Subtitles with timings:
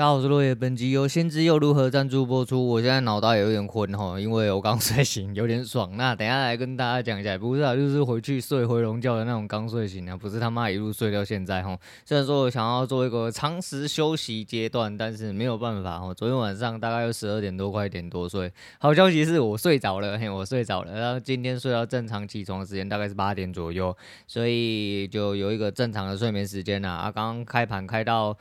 [0.00, 0.54] 大家好，我是落叶。
[0.54, 2.66] 本集由先知又如何赞助播出。
[2.66, 5.94] 我现在脑袋有点昏哈，因为我刚睡醒，有点爽。
[5.98, 11.78] 那等下来跟大家讲一下，不是啊，就是回去睡回笼觉的那种刚睡醒啊，不是他妈一路睡到现在哈。
[12.06, 16.14] 虽然说我想要做一个长时休息阶段，但是没有办法哈。
[16.14, 18.50] 昨天晚上大概有十二点多，快一点多睡。
[18.78, 20.98] 好消息是我睡着了，嘿，我睡着了。
[20.98, 23.94] 然后今天睡到正常起床的时间大概是八点左右，
[24.26, 26.88] 所以就有一个正常的睡眠时间呐。
[26.88, 28.34] 啊，刚刚开盘开到。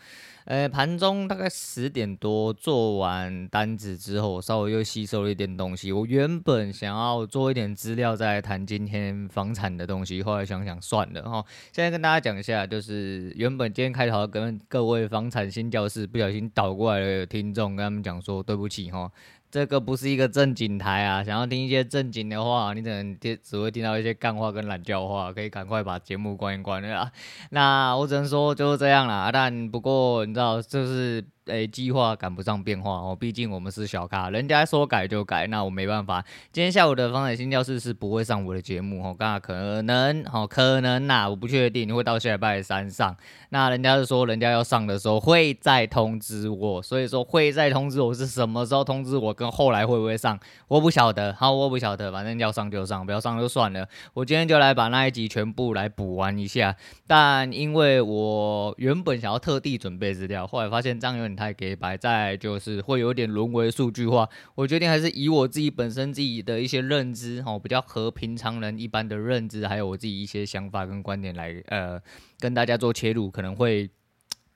[0.49, 5.91] 呃，盘中大概十点多做完单子之后，稍微又吸收了一点东西。
[5.91, 11.45] 我原本想要做一点资料再谈今天房产的东西，后来想想算了哈。
[11.71, 19.11] 现在跟大家讲一下，就是原本今天开头跟各位房产新教室不小心倒过来的听众，跟他们讲说对不起哈。
[19.51, 27.11] 这个不是一个正经台啊，想要听一些正经的话，你可能听只会听到一些干话跟懒叫话，可以赶快把节目关一关了啦。
[27.49, 31.25] 那我只能说就是这样啦，但不过你知道就是。
[31.49, 36.23] 诶，计划赶不上变化哦，毕竟我们是小咖，人家说改就改，那我没办法。
[36.51, 43.15] 今天下午的房产新教室是不会上我的节目哦，刚刚可能哦，可能呐、我不确定，你会到下礼拜三上。
[43.49, 51.33] 那人家是说，人家要上的时候会再通知我，所以说会再通知我是什么时候通知我，跟后来会不会上，我不晓得。
[51.33, 53.87] 好，我不晓得，反正要上就上，不要上就算了。
[54.13, 56.75] 我今天就来把那一集全部来补完一下，
[57.07, 61.38] 但因为我原本想要特地准备资料，后来发现这样有点。
[61.39, 64.27] 太给白，在就是会有点沦为数据化。
[64.55, 72.01] 我决定还是以我自己本身自己的一些认知，哦，比较和平常人一般的认知，还有我自己一些想法跟观点来，呃，
[72.39, 73.89] 跟大家做切入，可能会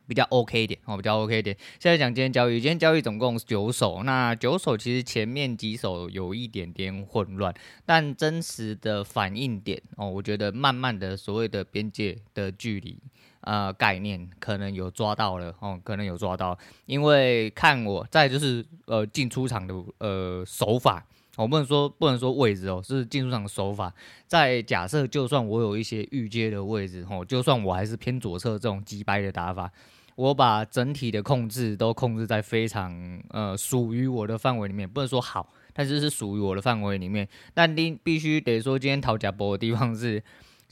[0.05, 1.55] 比较 OK 一点，哦，比较 OK 一点。
[1.79, 7.53] 现在讲今天交易，今天交易总共九手，那九手其实前面几手有一点点混乱，
[7.85, 12.97] 但真实的反应点，哦，我觉得慢慢的所谓的边界的距离。
[13.43, 21.05] 呃，概念可能有抓到了哦，可能有抓到，因为看我再就是呃进出场的呃手法，
[21.35, 23.93] 我不能说不能说位置哦，是进出场的手法。
[24.27, 29.69] 在假设就算我有一些预接的位置哦，就算我还是偏左侧这种击败的打法，
[30.15, 37.27] 我把整体的控制都控制在非常呃属于我的范围里面，不能说好，但是是属于我的范围里面。
[37.53, 40.23] 但你必须得说，今天讨价博的地方是。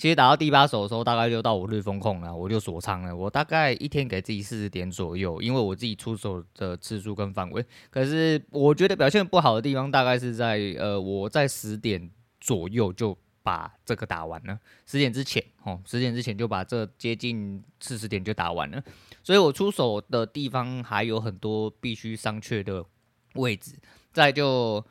[0.01, 3.15] 其实打到第八手的时候，大概就到我日风控了，我就锁仓了。
[3.15, 7.63] 我大概一天给自己四十点左右，因为我自己出手的次数跟范围。
[7.91, 12.09] 可是我觉得表现不好的地方，大概是在呃，我在十点
[12.39, 14.57] 左右就把这个打完了。
[14.87, 18.83] 十点之前，哦，十点之前就把这接近四十点就打完了。
[19.21, 22.83] 所以我出手的地方还有很多必须商榷的
[23.35, 23.75] 位置。
[24.11, 24.83] 再就。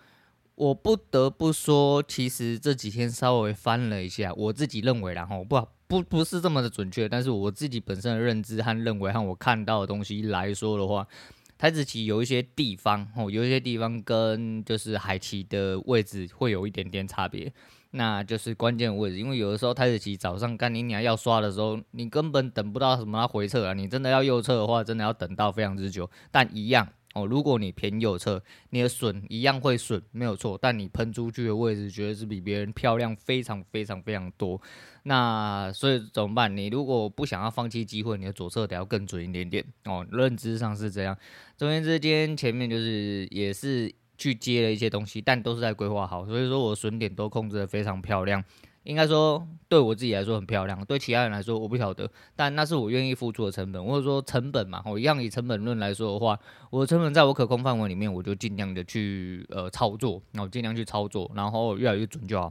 [0.61, 11.09] 我不得不说，其实这几天稍微翻了一下，我自己认为，然后不不不是这么的准确，但是我自己本身的认知和认为和我看到的东西来说的话，
[11.57, 17.51] 台子棋有一些地方哦，有一些地方跟就是海棋的位置会有一点点差别，
[17.93, 26.87] 那就是关键位置，因为有的时候台子棋早上干你娘要刷的时候，你根本等不到什么回撤啊，你真的要右侧的话，真的要等到非常之久，但一样。
[27.15, 28.41] 哦，如果你偏右侧，
[28.71, 30.57] 你的损一样会损，没有错。
[30.61, 34.61] 但你喷出去的位置，绝对是比别人漂亮非常非常非常多。
[35.03, 36.57] 那所以怎么办？
[36.57, 39.65] 你如果不想要放弃机会，你的左侧得要更准一点点。
[39.87, 41.17] 哦，认知上是这样。
[41.57, 48.45] 中间之，间前面就是也是去接了一些东西，但都是在规划好，所以说我损点都控制得非常漂亮。
[48.85, 56.39] 应该说，对我自己来说很漂亮，对其他人来说我不晓得，但那是我愿意付出的成本，或者说成本嘛，我一样以成本论来说的话，
[56.71, 62.51] 我的成本在我可控范围里面，我就尽量的去呃操作，然后尽量去操作，然后越来越准就好。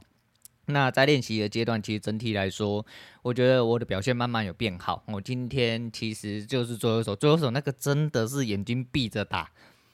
[0.68, 2.85] 那在练习的阶段，其实整体来说，
[3.23, 5.01] 我觉得我的表现慢慢有变好。
[5.07, 9.50] 我今天其实就是左右手，左右手那个真的是眼睛闭着打，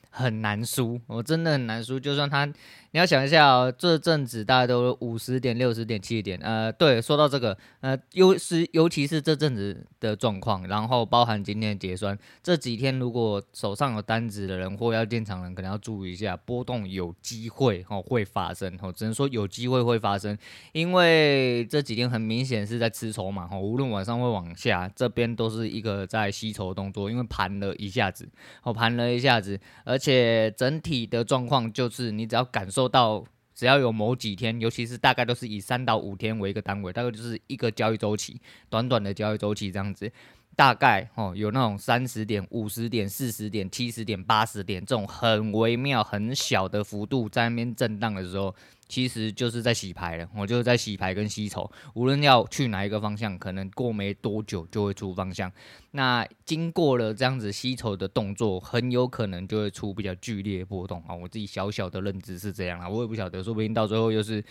[0.09, 2.51] 很难输，我真的很难输，就算他。
[2.95, 20.37] 你要想一下哦，这阵子大概都五十点、六十点、七十点，呃，对，说到这个，呃，尤是尤其是这阵子的状况，然后包含今天的结算，这几天如果手上有单子的人或要进场的人，可能要注意一下，波动有机会哦会发生哦，只能说有机会会发生，
[20.71, 28.25] 因为这几天很明显是在吃筹码哦，无论晚上会往下，这边都是一个在吸筹动作，因为盘了一下子，
[28.63, 32.84] 哦盘了一下子，而且整体的状况就是你只要感受。
[32.87, 33.23] 到
[33.53, 38.39] 只要有某几天，尤其是大概都是以三到五天为一个单位，大概就是一个交易周期，
[38.69, 40.11] 短短的交易周期这样子。
[40.55, 48.55] 大概哦，有那种三十点、五十点、四十点、七十点、八十点这种很微妙、很小的幅度在那边震荡的时候，
[48.87, 50.29] 其实就是在洗牌了。
[50.33, 55.51] 我就是在洗牌跟吸筹，无论要去哪一个方向，可能过没多久就会出方向。
[55.91, 61.13] 那经过了这样子吸筹的动作，很有可能就会出比较剧烈波动啊。
[61.13, 64.41] 我自己小小的认知是这样啊，我也不晓得，说不定到最后又是，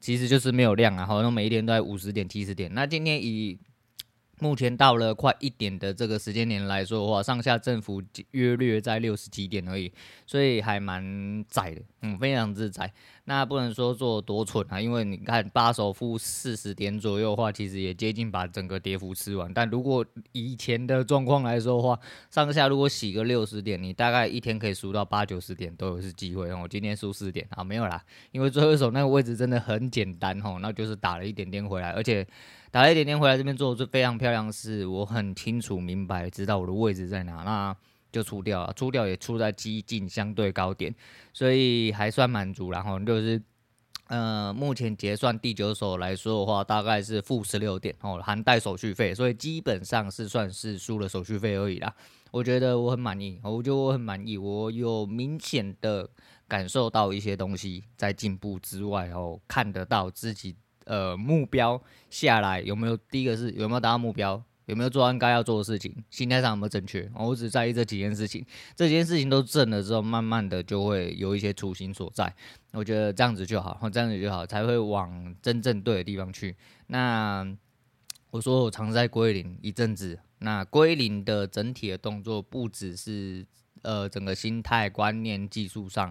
[0.00, 2.72] 其实就是没有量啊，好像每一天都在五十点、七十点。
[2.74, 3.56] 那今天以
[4.42, 8.02] 目前到了快一点的这个时间点来说的话，上下振幅
[8.32, 9.92] 约略在六十几点而已，
[10.26, 12.92] 所以还蛮窄的，嗯，非常之窄。
[13.26, 19.48] 那不能说做多蠢啊，因为你看八手负四十点左右的话，其实也接近把整个跌幅吃完。
[19.54, 21.96] 但如果以前的状况来说的话，
[22.28, 26.58] 上下如果洗个六十点，你大概一天可以输到八九十点都有是机会哦。
[26.64, 28.02] 我今天输四点啊，没有啦，
[28.32, 32.26] 因为最后一手那个位置真的很简单哦，那就是打了一点点回来，而且。
[32.72, 37.76] 打了一点点回来，这边做是非常漂亮，是我很清楚明白，知道我的位置在哪，那
[38.10, 40.94] 就出掉了，出掉也出在激进相对高点，
[41.34, 42.70] 所以还算满足。
[42.70, 43.42] 然后就是，
[44.06, 51.94] 呃，目前结算第九手来说的话，大概是负十六点哦，含带手续费，所以基本上是算是输了手续费而已啦。
[52.30, 56.08] 我觉得我很满意，我觉得我很满意，我有明显的
[56.48, 60.56] 感受到一些东西在进步之外哦，看得到自己。
[60.84, 62.96] 呃，目标下来有没有？
[62.96, 64.42] 第一个是有没有达到目标？
[64.66, 65.92] 有没有做完该要做的事情？
[66.08, 67.10] 心态上有没有正确？
[67.16, 68.46] 我只在意这几件事情，
[68.76, 72.32] 这几件事情都正了之后，慢慢的就会有一些雏形所在。
[72.70, 76.54] 我觉得这样子就好，这样子就好，才会往真正对的地方去。
[76.86, 77.44] 那
[78.30, 83.44] 我说我常在归零一阵子，那归零的整体的动作不只是
[83.82, 86.10] 呃整个心态、观念、技术上。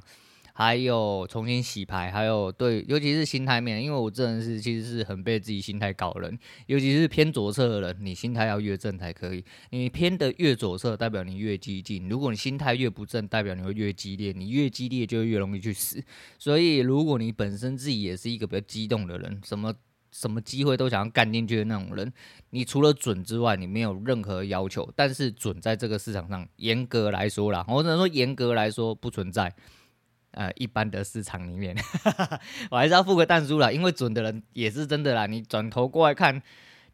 [0.53, 6.37] 还有重新洗牌，还有对，尤其是心态面，因为我这人是其实是很被自己心态搞人，
[6.67, 9.43] 尤其是偏左侧的人，你心态要越正才可以。
[9.69, 14.31] 你偏的越左侧，代表你越激进；如果你心态越不正，代表你会越激烈。
[14.31, 16.03] 你越激烈，就越容易去死。
[16.37, 19.73] 所以，如果你本身自己也是一个比较激动的人，什么
[20.11, 22.11] 什么机会都想要干进去的那种人，
[22.49, 24.91] 你除了准之外，你没有任何要求。
[24.95, 29.53] 但是准在这个市场上，严格来说啦，我只能说严格来说不存在。
[30.31, 31.75] 呃，一般的市场里面，
[32.71, 35.25] 我还是要付个蛋书啦，因为准的人也是真的啦。
[35.25, 36.41] 你转头过来看，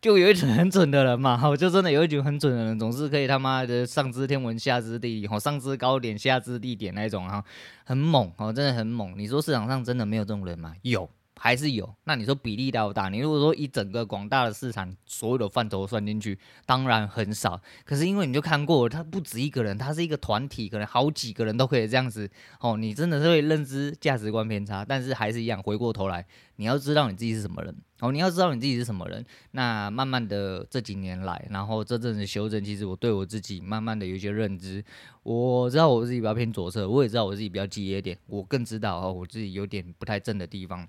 [0.02, 7.44] 就有一种很准的人嘛，我就真的有一种很准的人，总是可以他妈的上知天文下知地理，吼，上知高点下知地点那种啊，
[7.86, 9.14] 很猛哦，真的很猛。
[9.18, 10.74] 你说市场上真的没有这种人吗？
[10.82, 11.10] 有。
[11.40, 13.10] 还是有，那你说比例大不大？
[13.10, 17.62] 你如果说一整个广大的市场所有的范畴算进去，当然很少。
[17.86, 22.30] 可是因为你就看过，他不止一个人，他是一个团体，可能好几个人都可以这样子。
[22.60, 26.26] 哦，你真的是会认知价值观偏差，但是还是一样，回过头来，
[26.56, 27.76] 你要知道你自己是什么人。
[28.00, 29.26] 哦，你要知道你自己是什么人。
[29.52, 34.84] 那慢慢的这几年来，然后这阵子修正，其实我对我自己慢慢的有一些认知。
[35.24, 40.88] 我知道我自己比较偏左侧，我也知道我自己比较激烈点，我更知道哦，我自己有点不太正的地方。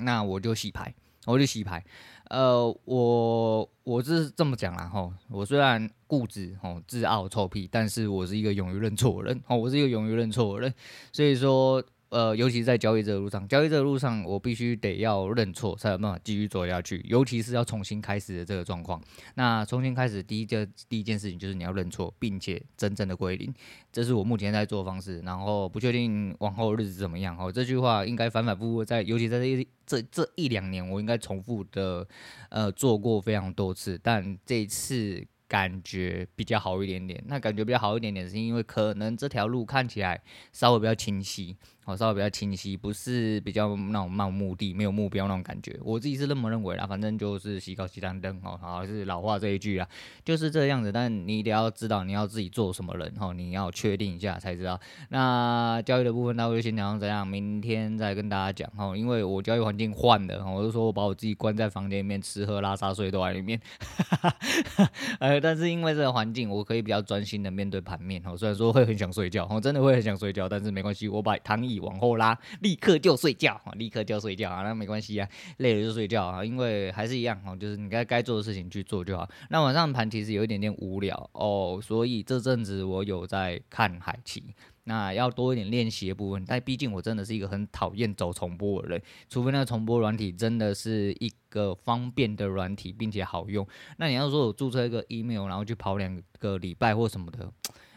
[0.00, 0.94] 那我就洗牌，
[1.26, 1.84] 我就洗牌。
[2.28, 10.74] 呃，我我是这么讲啦吼，我虽然固执吼、自傲、臭屁，但是我是一个勇于认错的人吼，我是一个勇于认错的人，
[11.12, 11.82] 所以说。
[12.10, 17.04] 呃，尤其是在交易这个路上，交易这个路上，我必须得要认错，才有办法继续走下去。
[17.08, 19.00] 尤其是要重新开始的这个状况，
[19.36, 23.54] 那重新开始第一件第一件事情就是你要认错，并且真正的归零，
[23.92, 25.20] 这是我目前在做方式。
[25.20, 32.06] 然后不确定往后日子怎么样哦，这句话应该反反复复在，尤其在这一这这一两年，我应该重复的
[32.48, 35.24] 呃做过非常多次，但这一次。
[35.50, 45.76] 感觉比较好一点点，那感觉比较好一点点，是因为可能这条路看起来稍微比较清晰，哦，稍微比较清晰，不是比较那种漫无目的、没有目标那种感觉。
[45.82, 49.88] 我自己是这么认为啦，反正就是西高西单灯，哦，好是老话这一句啦，
[50.24, 50.92] 就是这样子。
[50.92, 54.80] 但你得要知道你要自己做什么人，哦，你要确定一下才知道。
[55.08, 63.60] 那交易的部分，那我就先讲到这样，明天再跟大家讲，哦，因为我交易环境换了，我就说我把我自己关在房间里面吃喝拉撒睡都在里面，
[63.98, 64.30] 哈
[64.76, 65.39] 哈呃。
[65.40, 68.20] 但是因为这个环境，我可以比较专心的面对盘面。
[68.24, 79.28] 哦，虽然说会很想睡觉，我真的会很想睡觉，但是没关系，我把躺椅往后拉，立刻就睡觉，立刻就睡觉啊，那没关系啊，累了就睡觉啊，因为还是一样哦，就是你该该做的事情去做就好。
[79.48, 84.42] 那晚上盘其实有一点点无聊哦，所以这阵子我有在看海奇。
[84.84, 93.66] 那要多一点练习的部分，但毕竟我真的是一个很讨厌走重播的人，除非那个重播软体真的是一个方便的软体，并且好用。
[93.98, 97.52] 那你要说我注册一个 email，然后去跑两个礼拜或什么的，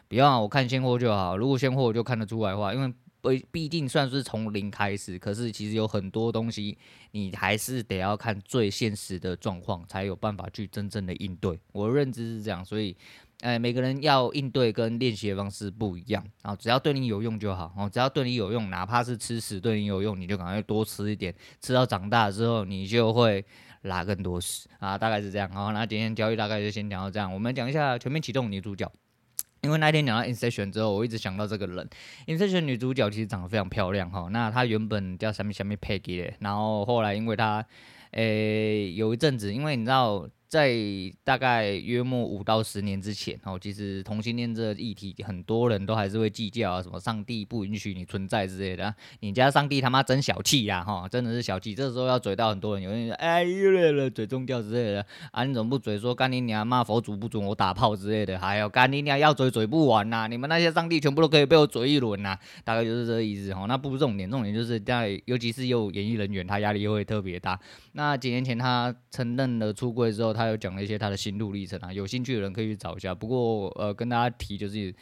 [0.07, 1.37] 不要啊，我看现货就好。
[1.37, 6.77] 如果现货我就看得出来的话，因为不，毕竟算是从零开始，可是其实有很多东西，
[7.11, 11.57] 你还是得要看最现实的状况，才有办法去真正的应对。
[11.71, 12.93] 我的认知是这样，所以，
[13.43, 23.43] 呃，每个人要应对跟练习的方式不一样啊，只要对你有用就好哦，只要对你有用，哪怕是吃屎对你有用，你就赶快多吃一点，吃到长大之后，你就会
[23.81, 25.51] 拉更多屎啊，大概是这样。
[25.51, 28.89] 好，那今天交易大概就先讲到这样，我们讲一下全面启动女主角。
[29.61, 31.89] 因为那天讲到 Inception 之后，我一直想到这个人。
[32.27, 37.65] Inception 女主角其实长得非常漂亮哈，那她原本叫什么什么 Peggy，然后后来因为她，
[38.11, 40.29] 诶、有一阵子，因为你知道。
[40.53, 40.71] 在
[41.23, 51.73] 大概约莫五到十年之前，哦，其实同性恋这个议题，很多人都还是会计较啊，什么上帝不允许你存在之类的，你家上帝他妈真小气呀，哈，真的是小气。
[51.73, 63.65] 这时候要嘴到很多人，有人说，哎，又来了，嘴宗教之类的，啊，你怎么不嘴说干你娘骂佛祖不准我打炮之类的，还有干你娘要嘴嘴不完呐，你们那些上帝全部都可以被我嘴一轮呐，大概就是这个意思，哈。
[63.67, 67.59] 那不是重点，重点就是在，尤其是有演艺人员，他压力又会特别大。
[67.93, 73.15] 那几年前他承认了出柜之后，他他又讲了一些他的心路历程啊，有兴趣的人可以去找一下。
[73.15, 74.93] 不过呃，跟大家提就是。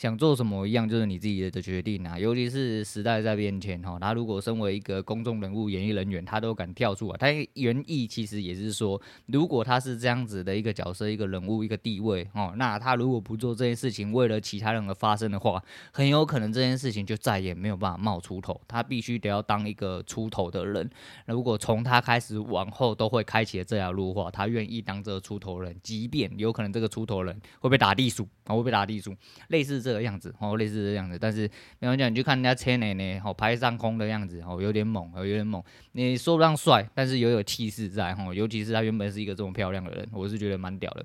[0.00, 2.18] 想做什么一样，就是你自己的决定啊。
[2.18, 7.18] 尤其是时代在变迁哈，他如果身为一个公众人物、演艺人员，他都敢跳出来。
[7.18, 18.58] 他原意其实也是说，如果他是这样子的一个角色、一个人物、一个地位哦，那他如果不做这件事情，为了其他人而发生的话，很有可能这件事情就再也没有办法冒出头。
[18.66, 20.88] 他必须得要当一个出头的人。
[21.26, 29.14] 如果从他开始往后都会开启这条路的话，他愿意当这个出头人，即便有可能这个出头人会被打地鼠啊，会被打地鼠，
[29.48, 29.89] 类似这。
[29.90, 35.60] 这个样子哦，类似这样子，但是没有讲，你就看人家车内呢，哦，拍上空的样子哦，有点猛，哦，有点猛。
[35.92, 41.04] 你说不上帅，但是又有气势在哦，尤其是他原本是一个这么漂亮的人，我是觉得蛮屌的。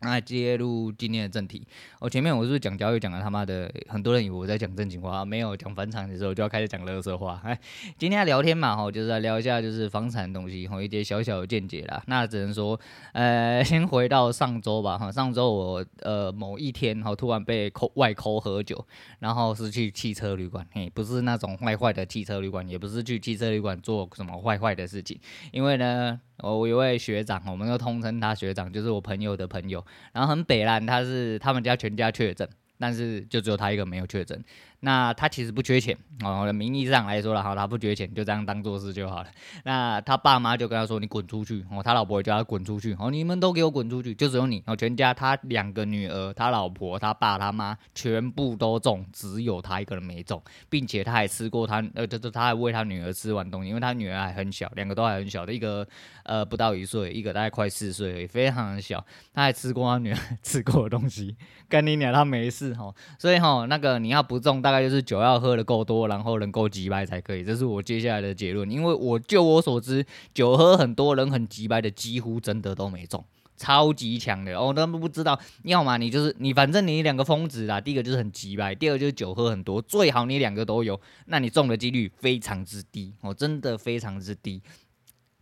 [0.00, 1.66] 那接入今天的正题，
[1.98, 7.40] 我前面我是讲交易讲了他妈的，很多人以为我在讲正经话，没有讲房产的时候就要开始讲乐色话。
[7.42, 7.58] 哎，
[7.96, 12.02] 今天聊天嘛，吼，就是来聊一下就是房产东西，吼，一些小小的见解啦。
[12.06, 12.78] 那只能说，
[13.12, 18.86] 呃， 先回到上周吧，哈，上周我呃某一天，哈，突然被扣外扣喝酒，
[19.20, 25.18] 然后是去汽车旅馆，嘿，不是那种坏坏的汽车旅馆，也不是去汽车旅馆做什么坏坏的事情，
[25.50, 26.20] 因为呢。
[26.44, 29.84] 我有一位学长，我们都通称他学长，就是我朋友的朋友。
[30.12, 32.48] 然后很北烂，他是他们家全家确诊，
[32.78, 34.44] 但是就只有他一个没有确诊。
[34.84, 39.28] 那他其实不缺钱哦，名义上来说了哈，他不缺钱，就这样当做事就好了。
[39.64, 55.88] 那他爸妈就跟他说：“你滚出去哦！”他老婆也叫他滚出去哦，你们都给我滚出去，就只有你哦，全家他两个女儿，他老婆、他爸、他妈全部都中，只有他一个人没中，并且他还吃过他呃，就是他还喂他女儿吃完东西，因为他女儿还很小，两个都还很小的，一个
[56.24, 61.34] 呃不到一岁，一个大概快四岁，非常小，他还吃过他女儿 吃过的东西，
[61.70, 64.73] 跟你讲他没事哈，所以哈那个你要不中大。
[64.74, 68.68] 大概就是酒要喝得够多，然后能够急掰才可以，这是我接下来的结论。
[68.68, 70.04] 因为我就我所知，
[70.34, 73.24] 酒喝很多人很急掰的，几乎真的都没中，
[73.56, 74.74] 超级强的哦。
[74.74, 77.80] 他们不知道，要么你就是你，反正你两个疯子啦。
[77.80, 84.60] 第一个就是很急白，第二个就是酒喝很多，最好你两个都有，那你中的几率非常之低哦，真的非常之低。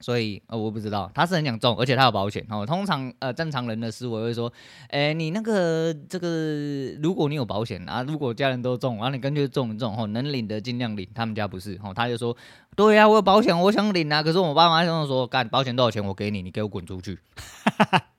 [0.03, 2.67] 所以呃，我不知道，他是很想中，而且他有保险哦。
[2.67, 4.53] 通常呃，正常人的思维会说，
[4.89, 11.09] 哎、你那个这个，如果你有保险啊，如果家人都中，然后你干脆中一中哦，能领的尽量领。
[11.15, 12.37] 他们家不是哦，他就说，
[12.77, 17.19] 对呀、我有保险，我想领啊，可是我爸妈就说，干保险多少钱我给你，你给我滚出去。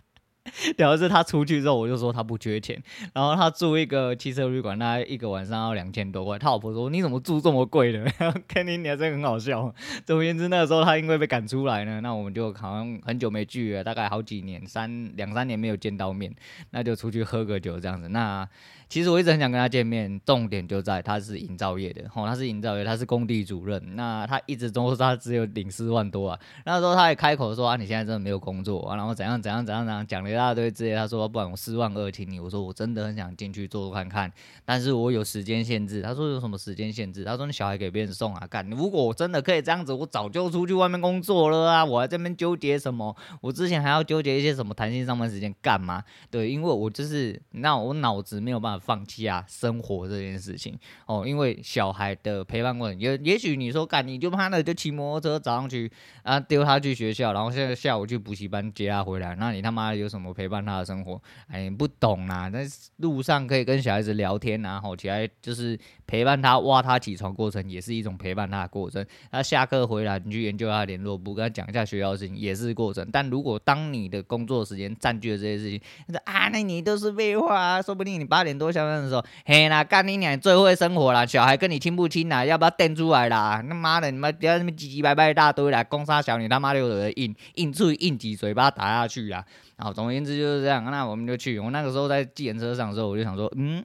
[0.78, 2.82] 主要是他出去之后，我就说他不缺钱，
[3.14, 6.38] 然后他住一个汽车旅馆，那一个晚上要两千多块。
[6.38, 8.04] 他老婆说：“你怎么住这么贵的？”
[8.48, 9.74] 肯定你还是很好笑。
[10.06, 16.34] 总而言之，那个时候他因为被赶出来呢，那我们就好像很久没聚了，大概好几年，三两三年没有见到面，
[16.72, 18.10] 那就出去喝个酒这样子。
[18.10, 18.48] 那。
[18.90, 23.82] 其实我一直很想跟他见面，重点就在他是营造业的，吼，他是营造业，他是工地主任。
[23.96, 30.96] 那他一直都说他只有领四万多啊，那时候他也开口说啊，你现在真的没有工作啊，然后怎样怎样怎样怎样讲了一大堆之类。
[30.96, 34.34] 他说不然我四万二请你，我说我真的很想进去做做看看，
[34.66, 36.02] 但是我有时间限制。
[36.02, 37.24] 他说有什么时间限制？
[37.24, 43.16] 他说你小孩给别人送啊，干，如果我真的可以这样子，我早就出去外面工作了啊，我还在这边纠结什么？
[43.42, 46.04] 我之前还要纠结一些什么弹性上班时间干嘛？
[46.32, 48.84] 对，因为我就是那我脑子没有办法。
[48.84, 55.90] 放弃啊，生活这件事情哦，因为小孩的陪伴过程，也也许你说干，你就怕那就骑摩托车早上去
[56.24, 61.22] 啊，丢他去学校，然后现在下午去补习班接他回来，那你他妈有什么陪伴他的生活？
[61.48, 62.60] 哎，不懂啦，那
[62.98, 69.06] 路上可以跟小孩子聊天啊，吼起来就是陪伴他，挖他起床过程也是一种陪伴他的过程。
[69.32, 73.08] 他下课回来，你去研究他联络簿，跟他讲一下学校事情，也是过程。
[73.14, 78.74] 但如果当你的工作时间占据了这些事情，你说啊，那你都是废话啊，说不定你八点多。
[78.74, 82.44] 下班的时候，嘿啦，干你娘最会生活啦，小孩跟你亲不亲啦？
[82.44, 83.64] 要不要垫出来啦？
[83.68, 89.46] 他妈的，你们不要那么唧唧歪歪一大堆啦，攻杀小你他妈的有的硬硬出硬挤嘴巴打下去啦。
[89.84, 91.60] 好总而言之就是这样，那我们就去。
[91.60, 93.84] 我那个时候在计程车上的时候，我就想说，嗯。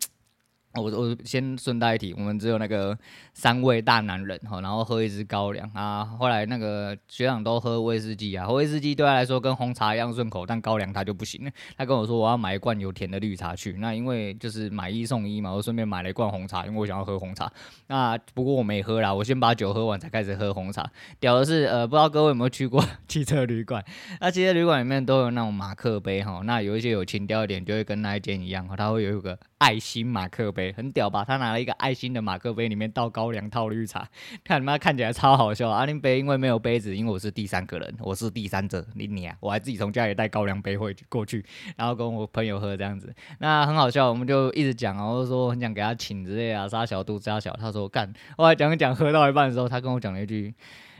[0.81, 2.97] 我我先顺带一提，我们只有那个
[3.35, 6.05] 三位大男人哈，然后喝一支高粱啊。
[6.05, 11.51] 后来那个学长都喝威士忌啊，威士忌对他来说跟红茶一样顺口，但高粱他就不行。
[11.77, 13.73] 他跟我说我要买一罐有甜的绿茶去。
[13.75, 17.51] 那因为就是买一送一嘛，我顺便买了一罐红茶，因为我想要喝红茶。
[17.89, 20.89] 那不过我没喝啦，我先把酒喝完才开始喝红茶。
[21.21, 23.85] 屌的是呃，不知道各位有没有去过 汽车旅馆？
[24.21, 30.73] 那汽车旅馆里面都有那种马克杯哈，那有一些有情调一点，就会跟那一间一样哈，它会有一个爱心马克杯。
[30.73, 31.25] 很屌吧？
[31.25, 34.09] 他拿了一个爱心的马克杯，里面倒高粱、套绿茶，
[34.43, 35.69] 看你妈看起来超好笑。
[35.69, 41.45] 阿林杯因为没有杯子，因为我是第三个人，我是第三者，你你啊，我还自己从家里带高粱杯回去过去，
[41.77, 44.09] 然后跟我朋友喝这样子，那很好笑。
[44.09, 47.53] 我们就一直讲然后说很想给他请之类啊，杀小肚杀小。
[47.55, 50.55] 他说干，后来讲讲，喝到一半的时候，他跟我讲了一句，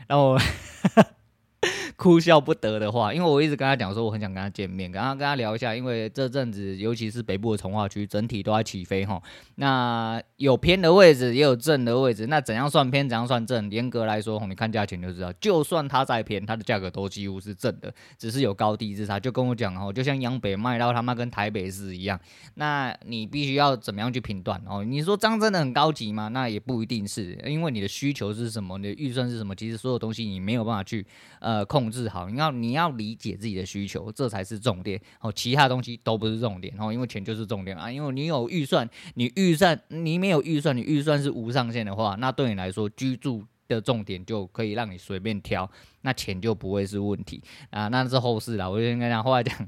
[0.07, 0.39] 然后我。
[1.97, 9.21] 哭笑不得的话，因为我一直跟他讲说我很想跟他见面，跟他跟他聊一下，因为这阵子尤其是北部的从化区整体都在起飞哈，
[9.55, 13.69] 那有偏的位置也有正的位置，那怎样算偏，怎样算正？
[13.69, 19.19] 严格来说，你看价钱就知道，就算它再偏，它的价格都几乎是正的，只是有高低之差。
[19.19, 22.17] 就跟我讲哦，就像央北卖到他妈跟台北市一样，
[22.55, 24.85] 那你必须要怎么样去评断哦？
[24.85, 26.29] 你说这样真的很高级吗？
[26.29, 31.05] 那也不一定是，因为你的需求是什么，你的预算是什么，其实所有东西你没有办法去
[31.49, 31.89] 呃控。
[31.89, 35.01] 制好，你要你要理解自己的需求，这才是重点。
[35.21, 36.71] 哦，其他东西都不是重点。
[36.79, 37.91] 哦，因为钱就是重点啊。
[37.91, 45.67] 因为你有预算，你预算你没有预算，你预算是无上限的话，那对你来说居住的重点就可以让你随便挑，
[46.01, 47.41] 那钱就不会是问题
[47.71, 47.87] 啊。
[47.87, 49.67] 那是后事啦，我就跟你讲，后来讲。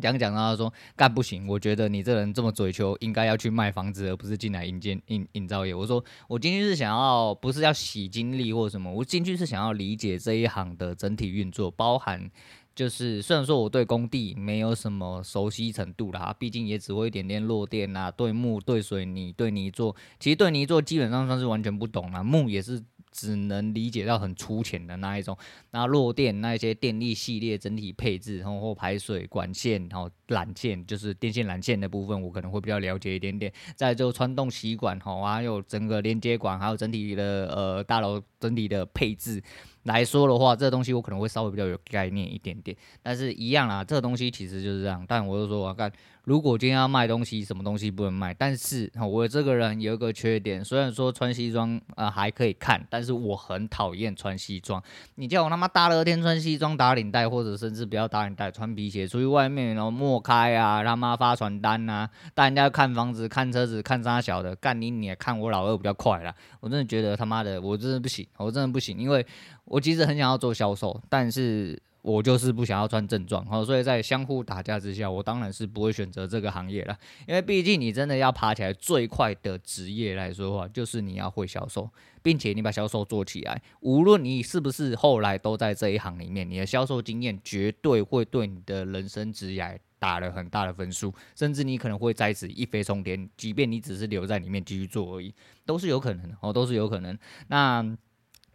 [0.00, 5.74] 讲讲，他说干不行，我觉得你这人这么追求，应该要去卖房子，而不是进来引建营营造业。
[5.74, 12.30] 我说我进去是想要，不是要洗经历或什么，我进去是想要理解这一行的整体运作，包含
[12.74, 22.82] 就是虽然说我对工地没有什么熟悉程度啦，毕竟也只会一点点落电啊，对木、对水泥、对泥做，其实对泥做基本上算是完全不懂啦，木也是。
[23.10, 25.36] 只能理解到很粗浅的那一种，
[25.70, 33.52] 那弱电那一些电力系列整体配置，然后排水管线，然后缆线就是电线缆线的部分，我可能会比较了解一点点。
[33.74, 39.42] 再就穿洞吸管，哈，还有整个连接管，还有整体的呃大楼整体的配置。
[39.88, 45.02] 来说的话，这东西我可能会稍微比较有概念一点点，但是一样啦，这个东西其实就是这样。
[45.08, 45.90] 但我就说，我看
[46.24, 48.34] 如果今天要卖东西，什么东西不能卖？
[48.34, 54.82] 但是 我这个人有一个缺点，虽然说穿西装啊、呃、还可以看，但是我很讨厌穿西装。
[55.14, 66.34] 你叫我他妈大热天穿西装打领带，或者甚至不要打领带，穿皮鞋出去外面，然后莫开啊，他妈发传单啊，带人家看房子、看车子、看啥小的，干你你也看我老二比较快啦。
[66.60, 69.24] 我真的觉得他妈的，我真的不行，我真的不行，因为。
[69.70, 76.98] 我我其实很想要做销售，但是我就是不想要穿正装，哦，所以在相互打架之下，我当然是不会选择这个行业了。
[77.28, 81.88] 因为毕竟你真的要爬起来最快的职业来说的话，就是你要会销售，
[82.20, 95.32] 并且你把销售做起来，无论你是不是后来都在这一行里面，你的销售经验绝对会对你的人生职业打了很大的分数，甚至你可能会在此一飞冲天，即便你只是留在里面继续做而已，
[95.64, 97.16] 都是有可能哦，都是有可能。
[97.46, 97.96] 那。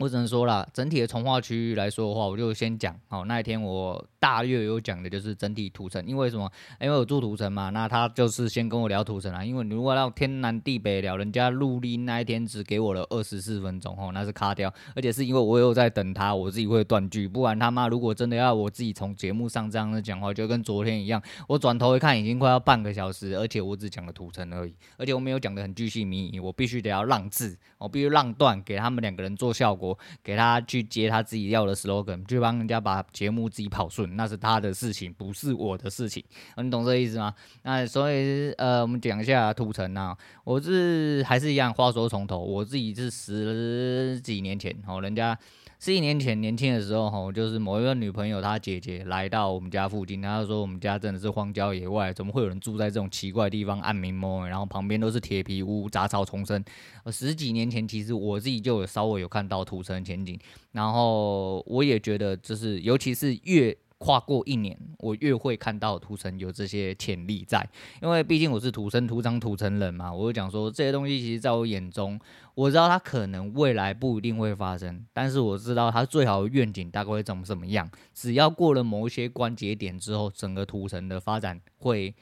[0.04, 2.94] 我只能说了，整体的从化区域来说的话，我就先讲。
[3.08, 6.52] 好，那一天我大约有讲的就是整体土城，因为什么？
[6.82, 9.46] 因为我住土城嘛，那他就是先跟我聊土城啊。
[9.46, 14.74] 因为你如果要天南地北聊，人家录音那一天只给我了二十四分钟，哦，那是卡掉。
[14.94, 29.93] 而且是因为我有在等他，我自己会断句，不然他妈如果真的要我自己从节目上这样子讲话，就跟昨天一样，我转头一看已经快要半个小时，而且我只讲了土城而已，而且我没有讲的很巨细靡遗，我必须得要让字，我必须让段给他们两个人做效果。
[30.24, 36.24] 给他去接他自己要的 slogan，去帮人家把节目自己跑顺，那是他的事情，不是我的事情。
[36.58, 37.34] 你懂这意思吗？
[37.64, 45.38] 那所以呃，我们讲一下图层啊，我是还是一样，话说从头，我自己是十几年前哦，人家。
[45.84, 56.64] 十几年前年轻的时候，吼，就是某一个女朋友，她姐姐来到我们家附近，她就说我们家真的是荒郊野外，怎么会有人住在这种奇怪的地方，暗明摸，然后旁边都是铁皮屋，杂草丛生。
[57.12, 60.40] 十几年前，其实我自己就有稍微有看到土城前景，
[60.72, 63.78] 然后我也觉得，就是尤其是越。
[64.04, 67.66] 跨过一年，我越会看到图层有这些潜力在，
[68.02, 70.14] 因为毕竟我是土生土长土城人嘛。
[70.14, 72.20] 我就讲说这些东西，其实在我眼中，
[72.54, 77.90] 我知道它可能未来不一定会发生，但是我知道它最好的愿景大概会长什么样。
[78.14, 82.14] 只要过了某一些关节点之后，整个图层的发展会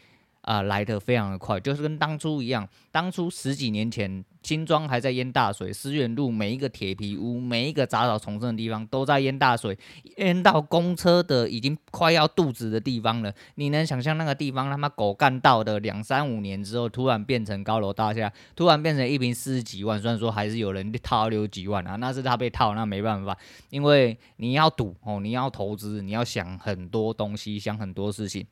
[0.42, 2.68] 啊、呃，来得非常的快，就是跟当初一样。
[2.92, 9.78] 当初十几年前，新庄还在淹大水，思源路每一个铁皮屋、每一个杂草丛生的地方都在淹大水，
[10.18, 13.34] 淹到公车的已经快要肚子的地方了。
[13.56, 20.02] 你能想象那个地方他妈狗干到的两三五年之后，突然变成高楼大厦，突然变成一坪四十几万？
[20.02, 23.38] 虽然说还是有人套六几万啊，那是他被套，那没办法，
[23.70, 28.46] 因为你要赌哦，你要投资，你要想很多东西，想很多事情。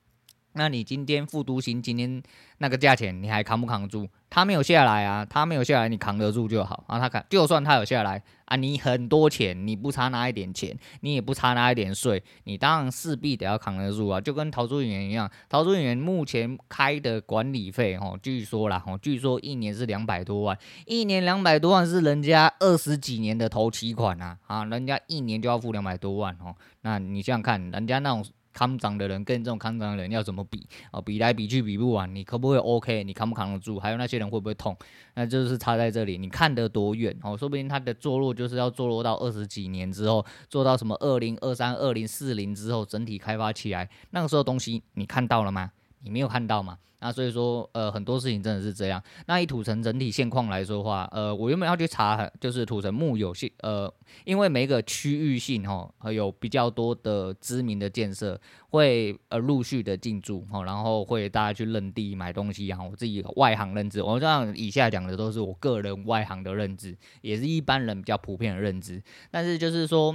[0.60, 2.22] 那你今天副都行今天
[2.58, 4.10] 那个价钱，你还扛不扛住？
[4.30, 7.00] 他没有下来啊，他没有下来，你扛得住就好啊。
[7.00, 14.20] 他扛，就算他有下来啊，你很多钱，你不差那一点钱，你也不差那一点税，你当然势必得要扛得住啊。
[14.20, 26.54] 就跟陶朱隐园一样，陶朱隐园目前开的管理费，哦，据说啦，哦，据说一年是两百多万，一年两百多万是人家二十几年的头期款啊，啊，人家一年就要付两百多万哦。
[26.82, 28.26] 那你想想看，人家那种。
[28.60, 31.00] 康长的人跟这种康长的人要怎么比啊？
[31.00, 33.06] 比来比去比不完，你可不可以 OK？
[33.06, 33.80] 你扛不扛得住？
[33.80, 34.76] 还有那些人会不会痛？
[35.14, 37.38] 那就是差在这里，你看得多远哦？
[37.38, 45.72] 说不定他的坐落就是要坐落到二十几年之后，做到什么二零二三、二零四零之后整体开发起来，那个时候东西你看到了吗？
[46.04, 46.78] 你没有看到嘛？
[47.02, 49.02] 那所以说，呃，很多事情真的是这样。
[49.26, 53.90] 那以土城整体现况来说的话，呃，我原本要去查，就是土城木有性，呃，
[54.26, 58.38] 因为每个区域性哈，有比较多的知名的建设
[58.72, 69.02] 会呃陆续的进驻，哈，然后会大家去认地买东西，然后我自己外行认知，我这样以下讲的都是我个人外行的认知，也是一般人比较普遍的认知。
[69.32, 70.14] 但是就是说。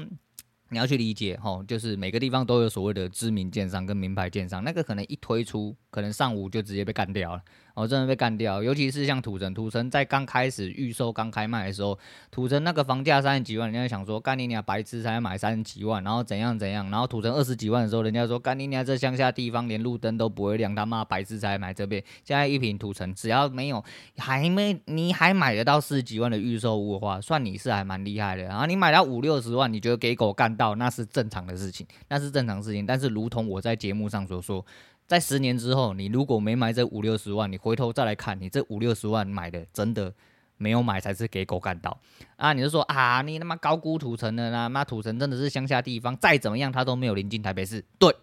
[0.74, 7.42] 你要去理解哈，就是每个地方都有所谓的知名建商跟名牌建商，那个可能一推出，可能上午就直接被干掉了。
[7.74, 11.98] 哦，真的被干掉，尤其是像土城，土城在刚开始预售、刚开卖的时候，
[12.30, 22.00] 土城那个房价三十几万，人家想说干你娘白痴才买三十几万，然后怎样怎样，然后土城二十几万的时候，人家说干你娘这乡下地方连路灯都不会亮，他妈白痴才买这边。
[22.22, 23.82] 现在一坪土城只要没有
[24.18, 28.44] 还没你还买得到四十几万的预售屋的话，算你是还蛮厉害的。
[28.44, 32.86] 然后你买到五六十万，你觉得给狗干到那是正常的事情，那是正常事情。
[32.86, 34.64] 但是如同我在节目上所说。
[35.06, 40.12] 在十年之后，你如果没买这五六十万，你回头再来看，你这五六十万买的真的
[40.56, 41.98] 没有买才是给狗干到
[42.36, 42.52] 啊！
[42.52, 47.84] 你就说啊，你他妈高估土城了啦，妈土城真的是乡下地方，再怎么样它都没有临近台北市。
[47.98, 48.14] 对，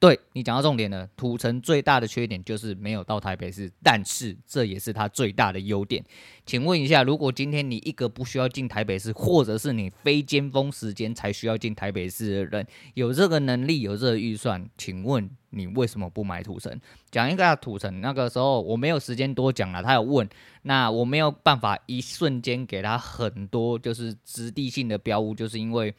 [0.00, 6.02] 对你讲到重点了，土城最大的缺点就是没有到台北市，但是这也是它最大的优点。
[6.46, 15.28] 请问一下，如果今天你一个不需要进台北市，或者是你非尖峰时间才需要进台北市的人，有这个能力，有这个预算，请问？
[15.50, 16.80] 你为什么不买土城？
[17.10, 19.82] 讲一个土城，那个时候我没有时间多讲了。
[19.82, 20.26] 他有问，
[20.62, 25.94] 那我没有办法一瞬间给他很多就是质地性的标物，就是因为。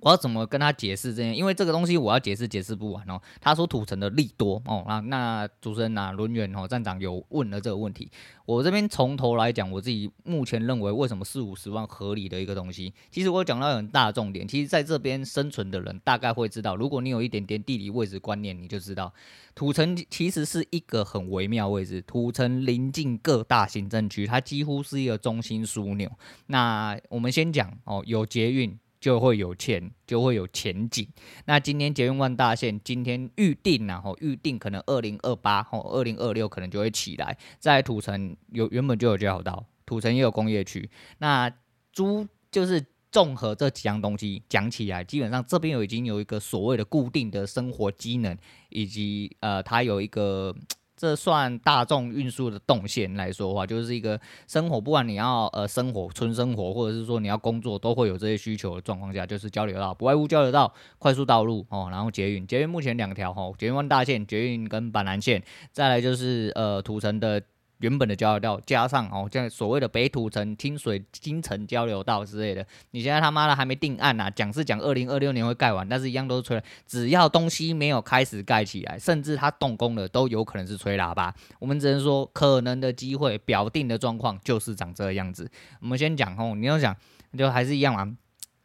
[0.00, 1.34] 我要怎么跟他解释这些？
[1.34, 3.20] 因为这个东西我要解释解释不完哦。
[3.40, 8.10] 他说土城的利多哦，那那主持人呐、啊，轮源哦，站长有问了这个问题。
[8.44, 12.92] 我这边从头来讲，我自己目前认为为什么四五十万合理的一个东西。
[13.10, 19.12] 其实我讲到很大的重点，其实在这边生存的人大概会知道，如果你有一点点地理位置观念，你就知道
[19.54, 22.00] 土城其实是一个很微妙位置。
[22.02, 26.08] 土城临近各大行政区，它几乎是一个中心枢纽。
[26.46, 28.78] 那我们先讲哦，有捷运。
[29.00, 31.08] 就会有钱，就会有前景。
[31.44, 37.36] 那今天捷运万大线今天预定啊，吼，预定可能二零二八吼，二零二六可能就会起来。
[37.58, 40.88] 在土城有原本就有交道，土城也有工业区。
[41.18, 41.50] 那
[41.92, 48.36] 租就是综合这几样东西讲起来，基本上这边有已经有一个所谓的固定的生活机能，
[48.70, 50.54] 以及呃，它有一个。
[50.96, 67.42] 这算大众运输的动线来说的话，就是一个生活，不管你要呃生活、纯生活，或者是说你要工作，都会有这些需求的状况下，就是交流道，不外乎交流道、快速道路哦，然后捷运，捷运目前两条哈，捷运万大线、捷运跟板南线，再来就是呃土城的。
[67.78, 74.30] 原本的交流道加上哦，像所谓的北土城、清水、金城交流道之类的，你现在他妈的还没定案呐？
[74.30, 76.62] 讲是讲二零二六年会盖完，但是一样都是吹。
[76.86, 81.34] 只要东西没有开始盖起来，甚至它动工了，都有可能是吹喇叭。
[81.58, 85.50] 我们只能说可能的机会，表定的状况就是长这个样子。
[85.80, 86.96] 我们先讲哦，你要讲
[87.36, 88.16] 就还是一样嘛。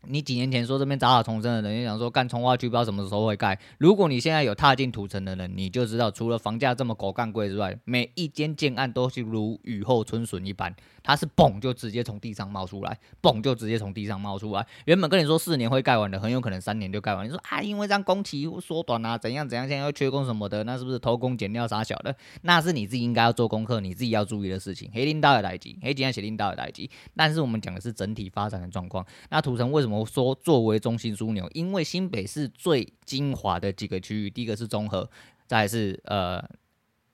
[0.08, 3.58] 你几年前说这边杂草丛生的人，就想说干重划区不知道什么时候会盖。
[3.78, 14.66] 如果你现在有踏进土城的人，你就知道，除了房价这么狗干贵之外，每一间建案都是如雨后春笋一般，它是嘣就直接从地上冒出来，嘣就直接从地上冒出来。
[14.86, 17.24] 原本跟你说四年会盖完的，很有可能三年就盖完。
[17.24, 22.16] 你说啊，因为这样工期缩短啊，怎样怎样，现在又缺工什么的，那是不是偷工减料啥小的？
[22.42, 24.90] 那是你自己应该要做功课，你自己要注意的事情。
[24.92, 26.90] 黑领导的代志，黑今天写领导的代志。
[27.16, 29.06] 但是我们讲的是整体发展的状况。
[29.30, 29.90] 那土城为什么？
[29.91, 35.10] 我说作为中心枢纽，因为新北市最精华的几个区域，第一个是中和，
[35.45, 36.43] 再是呃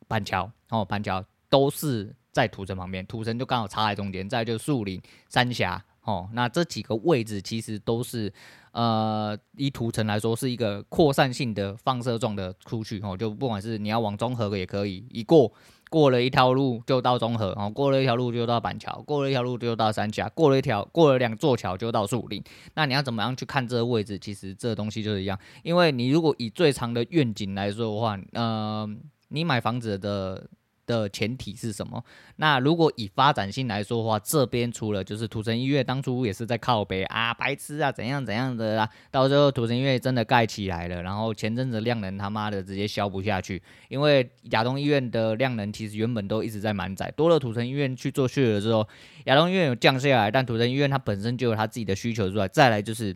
[0.07, 8.31] 板桥哦，板桥都是在土城旁边，土城就刚好插在中间，再就树林、三峡哦，那这几个位置其实都是。
[8.73, 15.51] 呃，以土城来说，是一个扩散性的放射状的出去哦，就不管是你要往中和也可以，一过
[15.89, 22.43] 过了一条路就到中和，哦，过了一条路就到板桥，过了一条路就到三峡，过了一条过了两座桥就到树林。
[22.75, 24.19] 那你要怎么样去看这个位置？
[24.19, 28.89] 其实这东西就是一样，因为你如果以最长的愿景来说的话，呃，
[29.29, 30.47] 你买房子的。
[30.87, 32.03] 的前提是什么？
[32.37, 48.87] 那如果以发展性来说的话，这边除了就是土城医院当初也是在靠北啊，白痴啊，怎样怎样的啦，到最后土城医院真的盖起来了，然后前阵子量能他妈的直接消不下去，因为亚东医院的量能其实原本都一直在满载，多了土城医院去做血了之后，
[49.25, 53.15] 亚东医院有降下来，但土城医院它本身就有它自己的需求之外，再来就是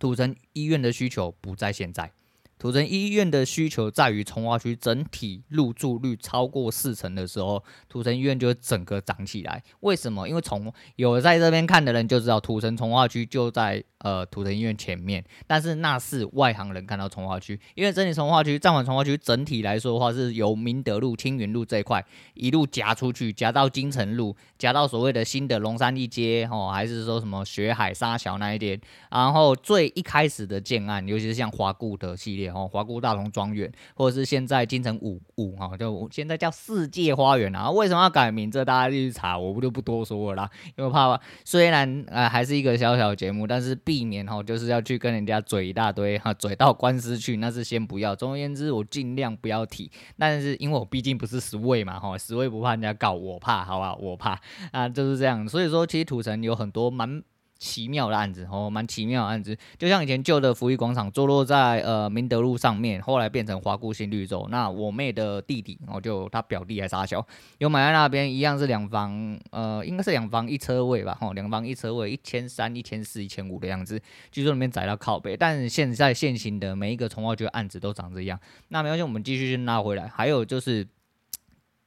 [0.00, 2.10] 土城医院的需求不在现在。
[2.58, 9.62] 土城医院的需求在于从化区整体入住率超过四成的时候，土城医院就会整个涨起来。
[9.80, 10.28] 为什么？
[10.28, 13.82] 因为从有在这边看的人就知道，土城从化区就在。
[14.04, 28.78] 呃，土城医院前面，但是那是外行人看到从化区，因为整体从化区、暂缓从化区整体来说的话，是由明德路、青云路这一块一路夹出去，夹到金城路，夹到所谓的新的龙山一街，哦，还是说什么学海沙桥那一点，
[29.10, 38.50] 然后最一开始的建案，尤其是像华固的系列，哦，华姑大同庄园，或者是现在金城五五，哈，就现在叫世界花园啊，为什么要改名？
[38.50, 43.78] 这大家去查，我不就不多说了啦，因为怕虽然呃还是一个小小节目，但是。
[43.84, 48.16] 避免哈，就是要去跟人家嘴一大堆哈，嘴到官司去，那是先不要。
[48.16, 49.90] 总而言之，我尽量不要提。
[50.16, 55.46] 但是因为我毕竟不是十位嘛哈，十位不怕人家告，我怕，好吧，我怕啊，就是这样。
[55.46, 57.22] 所以说，其实土城有很多蛮。
[57.58, 64.46] 奇妙的案子哦，蛮奇妙的案子，就像以前旧的福利广场坐落在呃明德路上面，后来变成华固新绿洲。
[64.50, 67.26] 那我妹的弟弟，哦，就他表弟还是阿小，
[67.58, 73.98] 有买在那边，一样是两房，呃，应该是两房一车位吧，吼，两房一车位，一千三、一千四、一千五的样子，
[74.30, 75.36] 据说里面窄到靠北。
[75.36, 78.38] 但现在现行的每一个重划区案子都长这样。
[78.68, 80.06] 那没关系，我们继续去拉回来。
[80.08, 80.86] 还有就是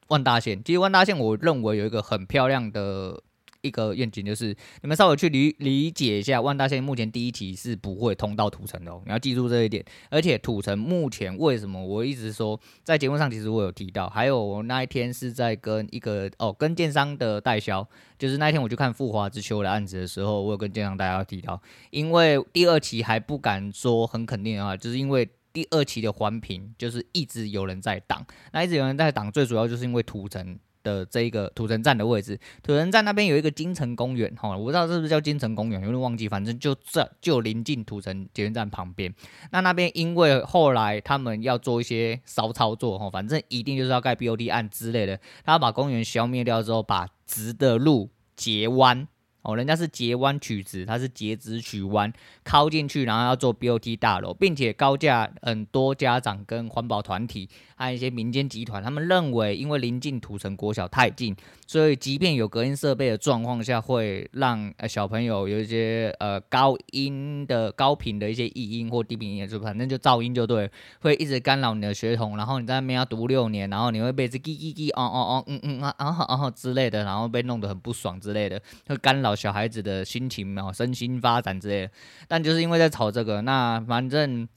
[0.07, 3.21] 万大线，其实万大线，我认为有一个很漂亮的。
[3.61, 9.83] 一个愿景就是，你们稍微去理理解一下，万大线目前第一期是不会通到土城的哦，你要记住这一点。
[10.09, 30.59] 而且土城目前为什么我一直说，在节目上其实我有提到，还有我那一天是在跟一个哦跟建商的代销，就是那一天我去看富华之秋的案子的时候，我有跟建商代销提到，因为第二期还不敢说很肯定的话，就是因为第二期的环评就是一直有人在挡，那一直有人在挡，最主要就是因为土城。
[30.87, 39.13] 的这一个土城站的位置，土城站那边有一个金城公园，哈，我不知道是不是叫金城公园，有点忘记，反正就这就临近土城捷运站旁边。
[39.51, 49.07] 那那边因为后来他们要做一些骚操作，哈，反正一定就是要盖 BOT 案之类的，他把公园消灭掉之后，把直的路截弯。
[49.47, 52.11] 哦，人家是截弯取直，他是截直取弯，
[52.43, 61.33] 靠进去，然后要做 BOT 大楼，并且高架很多家长跟环保团体，还有一些民间集团，他们认为，因为临近土城国小太近，
[61.65, 79.36] 所以即便有隔音设备的状况下，会让呃小朋友有一些呃高音的高频的一些异音或低频音，就反正就噪音就对，会一直干扰你的学童，然后你在那边要读六年，然后你会被这叽叽叽哦哦哦嗯嗯啊啊啊啊之类的，然后被弄得很不爽之类的，会干扰。
[79.37, 81.89] 小孩子的心情啊，身心发展之类，
[82.27, 84.49] 但就是因为在吵这个，那反正。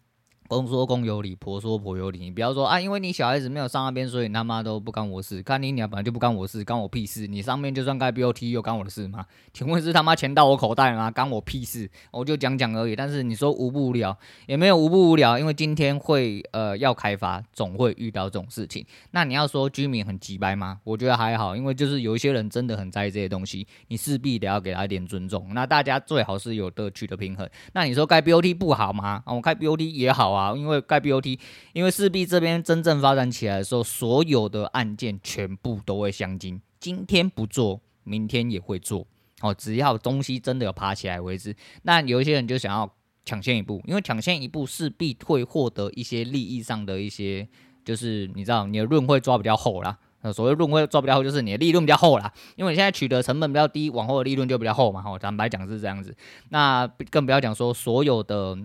[0.51, 2.19] 公说公有理，婆说婆有理。
[2.19, 5.41] 你不要说啊，因为你小孩子没有上那边，所以他妈都不干我事。
[5.45, 7.29] 看你俩本来就不干我事，干我屁事。
[7.29, 9.25] 你上面就算盖 BOT 又干我的事吗？
[9.53, 11.09] 请问是他妈钱到我口袋吗？
[11.09, 11.89] 干我屁事。
[12.11, 12.97] 我就讲讲而已。
[12.97, 18.85] 但是你说无不无聊，也没有无不无聊，因为今天会呃要开发，总会遇到这种事情。
[19.13, 20.81] 那你要说居民很机掰吗？
[20.83, 25.51] 我觉得还好，因为就是有一些人真的很在意这些东西，你势必得要给他一点尊重。
[25.55, 27.49] 那大家最好是有得取得平衡。
[27.73, 29.23] 那你说盖 BOT 不好吗？
[29.27, 30.40] 我盖 BOT 也好啊。
[30.41, 31.39] 啊，因为盖 BOT，
[31.73, 36.61] 因为势必这边真正发展起来的时候，所有的案件全部都会相近。
[36.79, 39.07] 今天不做，明天也会做。
[39.43, 41.55] 哦，只要东西真的有爬起来为止。
[41.83, 42.91] 那有一些人就想要
[43.25, 47.49] 抢先一步，因为抢先一步势必会获得一些利益上的一些，
[47.85, 49.99] 就是你知道，你的润会抓比较厚啦。
[50.23, 52.31] 那所谓润会抓比较厚，就是你的利润比较厚啦。
[52.57, 55.03] 因为你现在取得成本比较低，往后的利润就比较厚嘛。
[55.07, 56.15] 哦，坦白讲是这样子。
[56.51, 58.59] 那更不要讲说所有的。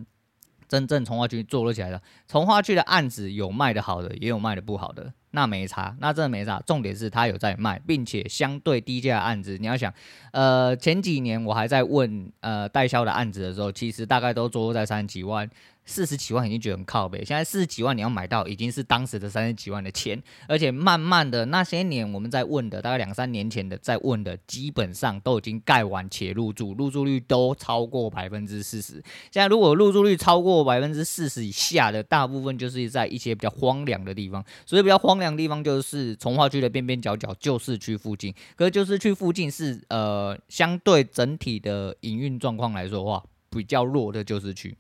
[0.68, 6.62] 真正从化区做了起来的，从化区的案子有卖的好的，也有卖的不好的，那没差，那真的没差。
[6.66, 9.94] 重点是他有在卖，并且相对低价的案子，你要想，
[10.32, 15.50] 呃，前几年我还在问呃代销的案子的时候，其实大概都坐落在三十几万，
[15.86, 28.94] 四十几万已经觉得很靠北，现在四十几万你要买到已经是当时的三十几万的钱，而且慢慢的那些年我们在问的，大概两三年前的在问的，基本上都已经盖完且入住，入住率都超过百分之四十。
[29.32, 38.34] 现在如果入住率超过百分之四十以下的，大部分就是在一些比较荒凉的地方，所以比较荒凉的地方就是从化区的边边角角，旧市区附近。
[38.56, 44.76] 可是旧市区附近是呃相对整体的营运状况来说的话，比较弱的旧市区。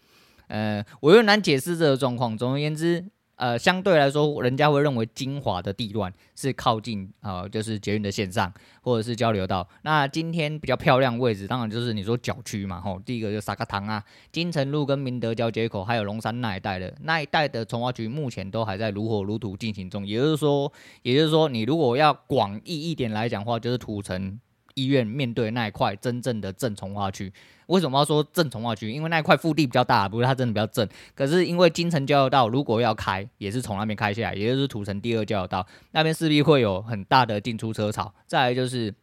[0.47, 2.37] 呃，我有点难解释这个状况。
[2.37, 3.03] 总而言之，
[3.35, 9.67] 呃，相对来说，人家会认为金华的地段是靠近呃，就是捷运的线上或者是交流道。
[9.81, 20.07] 那今天比较漂亮位置，当然就是你说角区嘛，吼，第一个就沙卡汤啊，金城路跟明德交接口，还有龙山那一带的那一带的重划区，目前都还在如火如荼进行中。
[20.07, 24.39] 也就是说，也就是说，你如果要广义一点来讲话，就是土城
[24.75, 27.33] 医院面对那一块真正的正从化区。
[27.67, 28.91] 为什么要说正从化区？
[28.91, 30.87] 因为那一块腹地比较大，不是它真的比较正。
[31.15, 38.13] 可是因为金城交流道如果要开，也是从那边开下来，也就是土城第二交流道那边势必会有很大的进出车潮。
[38.27, 38.93] 再来就是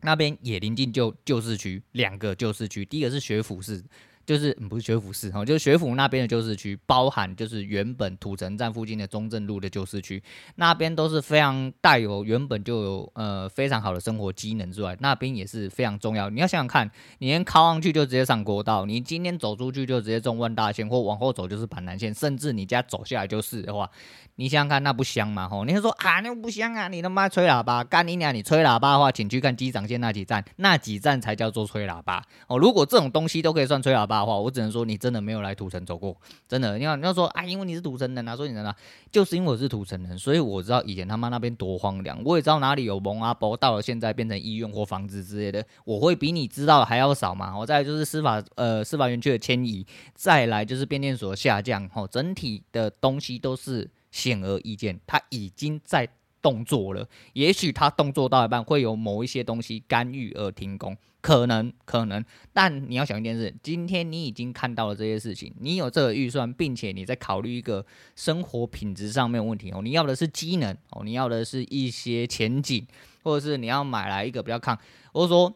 [0.00, 3.84] 那边也临近旧旧市区，两个旧市区，第一个是学府市。
[4.28, 10.22] 就是不是学府市哈，就是学府那边的旧市区，包含就是原本土城站附近的中正路的旧市区，
[10.56, 16.28] 那边都是非常带有原本就有呃非常好的生活机能之外，那边也是非常重要。
[16.28, 23.88] 你要想想看，你连靠上去就直接上国道，你今天走出去就直接中万大线，或往后走就是板南线，甚至你家走下来就是的话，
[24.36, 25.48] 你想想看那不香吗？
[25.48, 26.88] 吼，你是说啊那不香啊？
[26.88, 28.34] 你他妈吹喇叭干你娘！
[28.34, 32.58] 你吹喇叭的话，请去看机场线那几站，那几站才叫做吹喇叭哦。
[32.58, 34.17] 如果这种东西都可以算吹喇叭。
[34.20, 36.78] 的话，我只能说你真的没有来土城走过，真的。
[36.78, 38.74] 你要你要说啊，因为你是土城人啊，所以你人啊，
[39.10, 47.56] 就是因为我是土城人，所以我知道以前他妈那边多荒凉，我也知道哪里有蒙阿波，到了现在变成医院或房子之类的，我会比你知道的还要少嘛。
[47.56, 56.08] 我再来就是司法呃司法园区的迁移，再来就是变电所下降，吼，整体的东西都是显而易见，它已经在
[56.42, 57.08] 动作了。
[57.32, 60.96] 也许他动作到一半会有某一些东西干预而停工。
[61.20, 72.86] 可能可能，但你要想一件事，今天你已经看到了这些事情，你有这个预算，并且你在考虑一个生活品质上没有问题哦，你要的是机能哦，你要的是一些前景，
[73.24, 74.78] 或者是你要买来一个比较抗，
[75.12, 75.52] 或者说，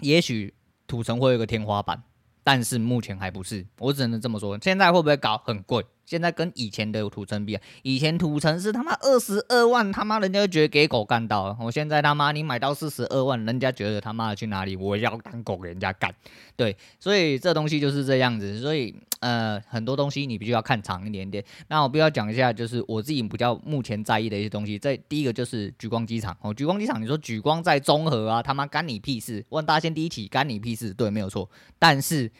[0.00, 0.54] 也许
[0.86, 2.02] 土城会有一个天花板，
[2.42, 5.84] 但是目前还不是，我只能这么说，现在会不会搞很贵？
[6.06, 11.56] 现在跟以前的土城比啊，以前土城是他妈二十二万，他妈人家就觉得给狗干到了。
[11.60, 14.76] 我现在他妈你买到四十二万，人家觉得他妈的去哪里？
[14.76, 16.14] 我要当狗给人家干。
[16.54, 18.60] 对，所以这东西就是这样子。
[18.60, 21.44] 所以呃，很多东西你必须要看长一点点。
[21.66, 24.78] 那我必须要讲一下，就是我自己比较目前在意的一些东西。
[24.78, 29.44] 在第一个就是莒光机场哦，莒光机场，你说莒光在中和啊，他妈干你屁事？
[29.48, 30.94] 万大仙第一起干你屁事？
[30.94, 31.50] 对，没有错。
[31.80, 32.30] 但是，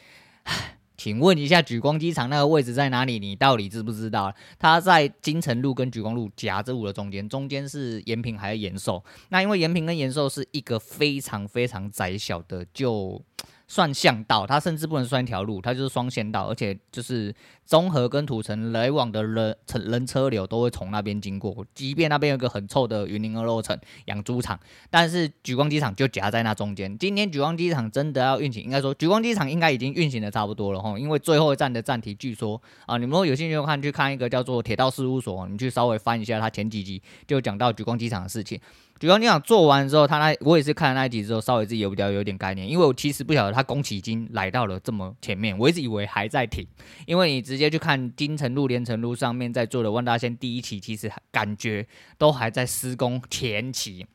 [0.44, 0.78] 唉。
[0.96, 3.18] 请问一下，莒光机场那个位置在哪里？
[3.18, 4.34] 你到底知不知道？
[4.58, 9.04] 它在金城路跟莒光路夹着路的中间，中间是延平还是延寿？
[9.28, 13.22] 那因为延平跟延寿是一个非常非常窄小的就。
[13.68, 21.66] 算巷道，它甚至不能算一条路，它就是双线道，而且就是综合跟土城来往的人车人车流都会从那边经过。
[21.74, 26.96] 即便那边有个很臭的云林二路城养猪场，但是莒光机场就夹在那中间。
[26.96, 38.60] 今天莒光机场真的要运行，应该说莒光机场应该已经运行的差不多了哈，因为最后一站的站体据说啊，你们如果有兴趣看去看一个叫做铁道事务所，你去稍微翻一下它前几集，就讲到莒光机场的事情。
[38.98, 46.66] 主要你想做完之后，他那我也是看了那一集之后，稍微自己有比较有点概念，因为我其实不晓得他工期已经来到了这么前面，我一直以为还在停，
[47.06, 54.06] 因为你直接去看金城路、连城路上面在做的万达线第一期，其实感觉都还在施工前期。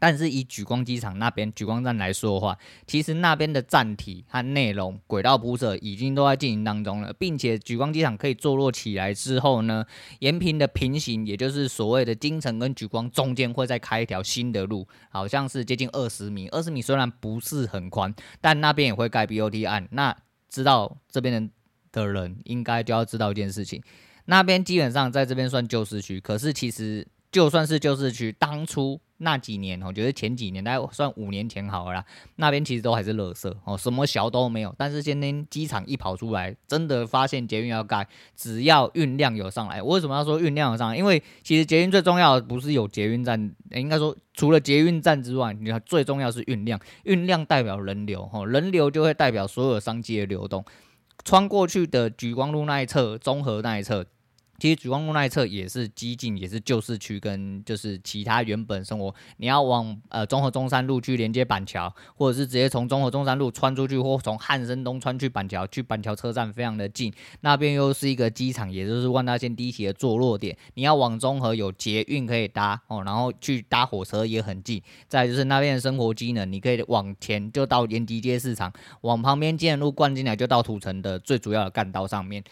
[0.00, 9.86] 但是以莒光机场那边莒光站来说的话，其实那边的站体和内容、轨道铺设已经都在进行当中了，并且莒光机场可以坐落起来之后呢，
[10.18, 19.88] 延平的平行，也就是所谓的金城跟莒光中间会再开一条新的路，好像是接近二十米，二十米虽然不是很宽，但那边也会盖 BOT 案。
[19.92, 20.14] 那
[20.50, 21.50] 知道这边的
[21.92, 23.80] 的人应该就要知道一件事情，
[24.26, 29.00] 那边基本上在这边算旧市区，可是其实就算是旧市区，当初。
[29.24, 32.04] 那几年，我觉得前几年，大概算五年前好了啦，
[32.36, 34.72] 那边其实都还是垃圾哦，什么小都没有。
[34.78, 38.06] 但是今天机场一跑出来，真的发现捷运要盖，
[38.36, 40.96] 只要运量有上来，我为什么要说运量有上来？
[40.96, 50.64] 因为其实捷运最重要的不是有捷运站，应该说除了捷运站之外，你看最重要是运量，运量代表人流，哈，人流就会代表所有商机的流动。
[51.24, 54.04] 穿过去的莒光路那一侧、综合那一侧。
[54.58, 59.12] 其实莒光路那一侧也是几近，也是旧市区跟就是其他原本生活。
[59.38, 67.12] 你要往呃中和中山路去连接板桥，或者是直接从中和中山路穿出去，或从汉生东穿去板桥，去板桥车站非常的近。
[67.40, 70.56] 那边又是一个机场，也就是万大线第一期的坐落点。
[70.74, 74.80] 你要往中和有捷运可以搭哦，然后去搭火车也很近。
[75.08, 82.42] 再就是那边的生活机能，你可以往前就到延吉街市场，往旁边建路贯进来就到土城的最主要的干道上面。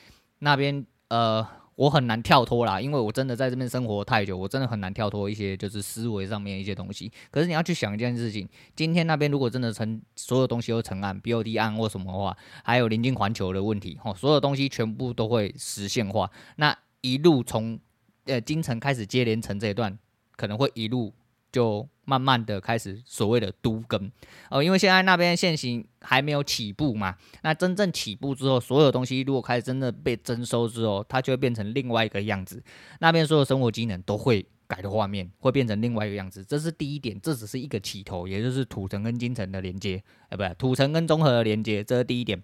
[0.40, 1.46] 那边呃。
[1.74, 7.10] 我很难跳脱啦，因为我真的在这边生活太久，我真的很难跳脱一些就是思维上面一些东西。
[7.30, 16.30] 可是你要去想一件事情，今天那边如果真的成所有东西都成案，BOD 案或什么的话，还有临近环球的问题，吼，所有东西全部都会实现化。
[16.56, 17.78] 那一路从
[18.26, 19.98] 呃京城开始接连城这一段，
[20.36, 21.12] 可能会一路。
[21.52, 24.10] 就慢慢的开始所谓的都更
[24.50, 32.62] 哦，因为现在那边现行还没有起步嘛，那真正起步之后，所有东西如果开始真的被征收之后，它就会变成另外一个样子，
[33.00, 42.42] 那边所有生活机能都会改的画面，会变成另外一个样子，这是第一点，这只是一个起头，也就是土城跟金城的连接，哎，不对，土城跟综合的连接，这是第一点。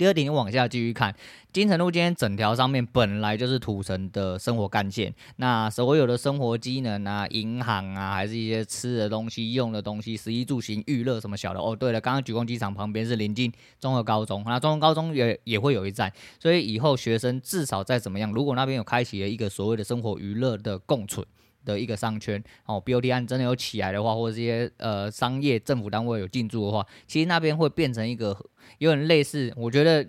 [0.00, 1.14] 第二点，你往下继续看，
[1.52, 11.60] 金城路今天整条上面本来就是土城的生活干线，那所有的生活机能啊，银行啊，还是一些吃的东西、用的东西、食衣住行、娱乐什么小的。
[11.60, 21.26] 哦，对了，刚刚莒光机场旁边是临近中和高中，那中和高中也也会有一站，所以以后学生至少再怎么样，如果那边有开启了一个所谓的生活娱乐的共存。
[21.64, 28.36] 的一个商圈哦，BOT 案真的有起来的话，或者这些呃商业政府单位有进驻的话，其实那边会变成一个
[28.78, 30.06] 有点类似，我觉得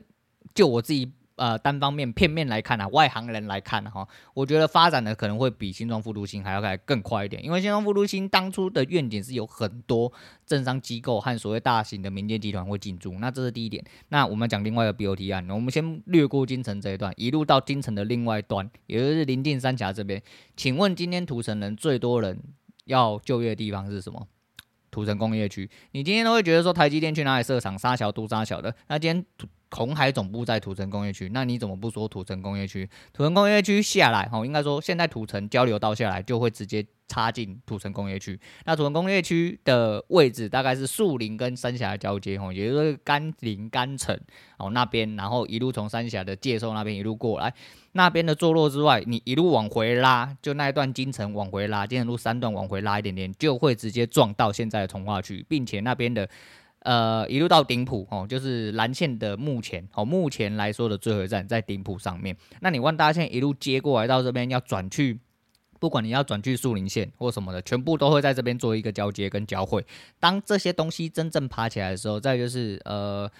[0.53, 1.11] 就我自己。
[1.41, 10.13] 呃，单方面片面来看啊，外行人来看哈、我觉得发展的可能会比新庄副都心还要来更快一点，因为新庄副都心当初的愿景是有很多
[10.45, 13.83] 政商机构和所谓大型的民间集团会进驻，那这是第一点。
[14.09, 20.21] 那我们讲另外一个 BOT 案，我们先略过金城这一段，一路到金城的另外一端，也就是临近三峡这边。
[20.55, 22.39] 请问今天土城人最多人
[22.85, 24.27] 要就业的地方是什么？
[24.91, 25.67] 土城工业区。
[25.93, 27.79] 你今天都会觉得说台积电去哪里设厂？
[27.79, 29.25] 沙桥都沙桥的，那今天
[29.71, 29.81] 土。
[29.81, 32.87] 鸿海总部在土城工业区，那你怎么不说土城工业区？
[33.11, 38.39] 土城工业区下来，吼，应该说现在土城交流道下来就会直接插进土城工业区。
[38.65, 44.15] 那土城工业区的位置大概是树林跟三峡交接，吼，也就是甘林甘城
[44.59, 47.51] 哦那边，然后一路从三峡的界寿那边一路过来，
[47.93, 56.29] 那边的坐落之外，你一路往回拉，就那一段金城往回拉，金城路三段往回拉一点点，就会直接撞到现在的重划区，并且那边的。
[56.81, 62.35] 呃，一路到顶埔哦，就是蓝线的目前哦，目前来说的最后一站在顶埔上面。
[62.59, 65.19] 那你万大线一路接过来到这边要转去，
[65.79, 69.85] 不管你要转去树林线或什么的，全部都会在这边做一个交接跟交汇。
[70.19, 73.31] 当这些东西真正爬起来的时候，再就是呃。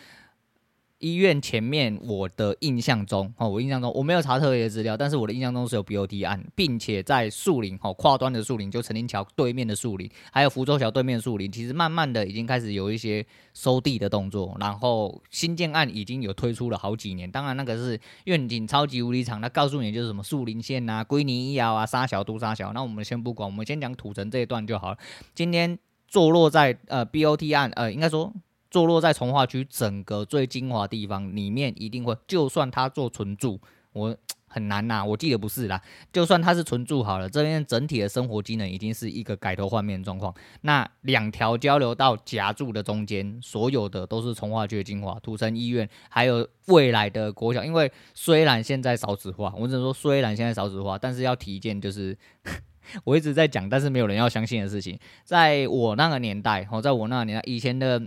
[1.02, 24.98] 医院前面，我的印象中，哦，我印象中我没有查特别的资料，但是我的印象中是有 BOT 案，并且在树林，哦，跨端的树林，就陈林桥对面的树林，还有福州桥对面树林，其实慢慢的已经开始有一些收地的动作，然后新建案已经有推出了好几年，当然那个是愿景超级无敌长，那告诉你就是什么树林线啊、归宁医疗啊、沙桥都沙桥，那我们先不管，我们先讲土城这一段就好了。
[25.34, 25.78] 今天
[26.08, 28.32] 坐落在呃 BOT 案，呃，应该说。
[28.72, 33.60] 坐落在重化区整个最精华地方里面，一定会，就算它做纯住，
[33.92, 34.18] 我
[34.54, 35.82] 很难呐、我记得不是啦。
[36.12, 40.34] 就算它是纯住好了，这边整体的生活机能已经是一个改头换面状况。
[40.62, 47.64] 那两条交流道夹住的中间，所有的都是重化区的精华，土城医院，还有未来的国小。
[47.64, 52.18] 因为虽然现在少子化，我只能说虽然现在少子化，但是要提一件就是，
[53.06, 55.00] 我一直在讲，但是没有人要相信的事情。
[55.24, 58.02] 在我那个年代，哦，在我那个年代，以前的。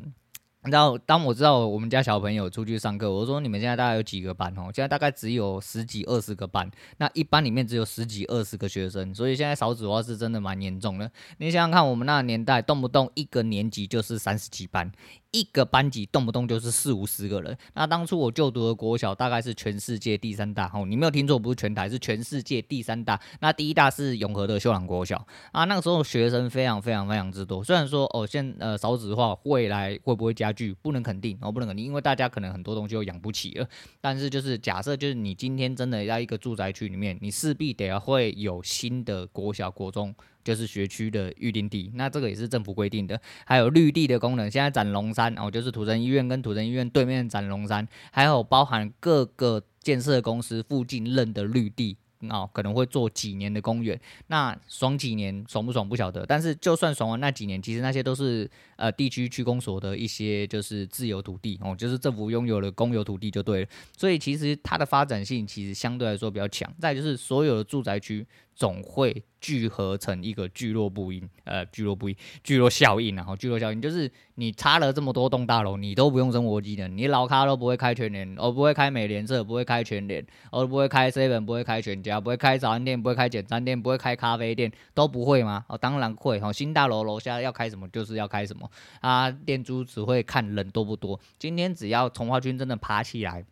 [0.65, 4.71] 然后，当我知道我们家小朋友出去上课，我说，你们现在大概有几个班哦？
[4.75, 11.11] 现在大概只有十几二十个班，那一班里面只有十几二十个学生，所以现在少子化是真的蛮严重的。
[11.37, 14.91] 你想想看，我们那个年代动不动一个年级就是三十几班。
[15.35, 17.59] 一个班级动不动就是四五十个人。
[17.75, 23.21] 那当初我就读的国小大概是全世界第三大，哦，你没有听错，不是全台，是全世界第三大。
[23.41, 27.65] 那第一大是永和的秀朗国小啊，那个时候学生非常非常非常之多。
[27.65, 33.69] 虽然说哦，现呃少子化未来会不会加剧，不能肯定，哦，不能肯定，因为大家可能很多东西都养不起了。
[34.01, 40.15] 但是就是假设，就是你今天真的在一个住宅区里面，你势必得要会有新的国小、国中。
[40.45, 43.19] 就是学区的预定地，那这个也是政府规定的。
[43.47, 51.97] 还有绿地的功能，现在展龙山哦，就是土城医院跟土城医院对面展龙山，还有包含各个建设公司附近认的绿地，
[52.29, 66.71] 哦，可能会做几年的公园，那爽几年爽不爽不晓得，但是就算爽完那几年，其实那些都是呃地区区公所的一些就是自有土地哦，就是政府拥有的公有土地就对了，所以其实它的发展性其实相对来说比较强。
[66.79, 68.27] 再就是所有的住宅区。
[68.55, 85.65] 总会聚合成一个聚落部因，呃，聚落部因，聚落效应，然后聚落效应就是你插了这么多栋大楼，你都不用生活技能，你老咖都不会开全联，我不会开美联社，不会开全联，我不会开 seven，不会开全家，不会开早餐店，不会开简餐店，不会开咖啡店，都不会吗？
[85.69, 93.45] 哦，当然会，哦，新大楼楼下要开什么就是要开什么，啊，店主只会看人多不多，今天只要从化军真的爬起来。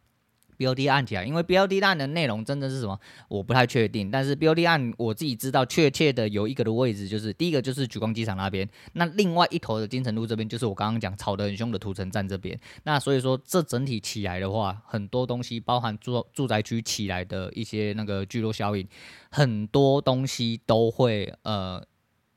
[0.63, 2.99] BOT 案起来，因为 BOT 案的内容真的是什么，
[3.29, 4.11] 我不太确定。
[4.11, 12.59] 但是 BOT 案我自己知道，确切的有一个的位置，就是第一个就是莒光机场那边，那另外一头的金城路这边，就是我刚刚讲吵得很凶的土城站这边。
[12.85, 18.87] 那所以说，这整体起来的话，很多东西包含住住宅区起来的一些那个聚落效应，
[19.31, 21.83] 很多东西都会呃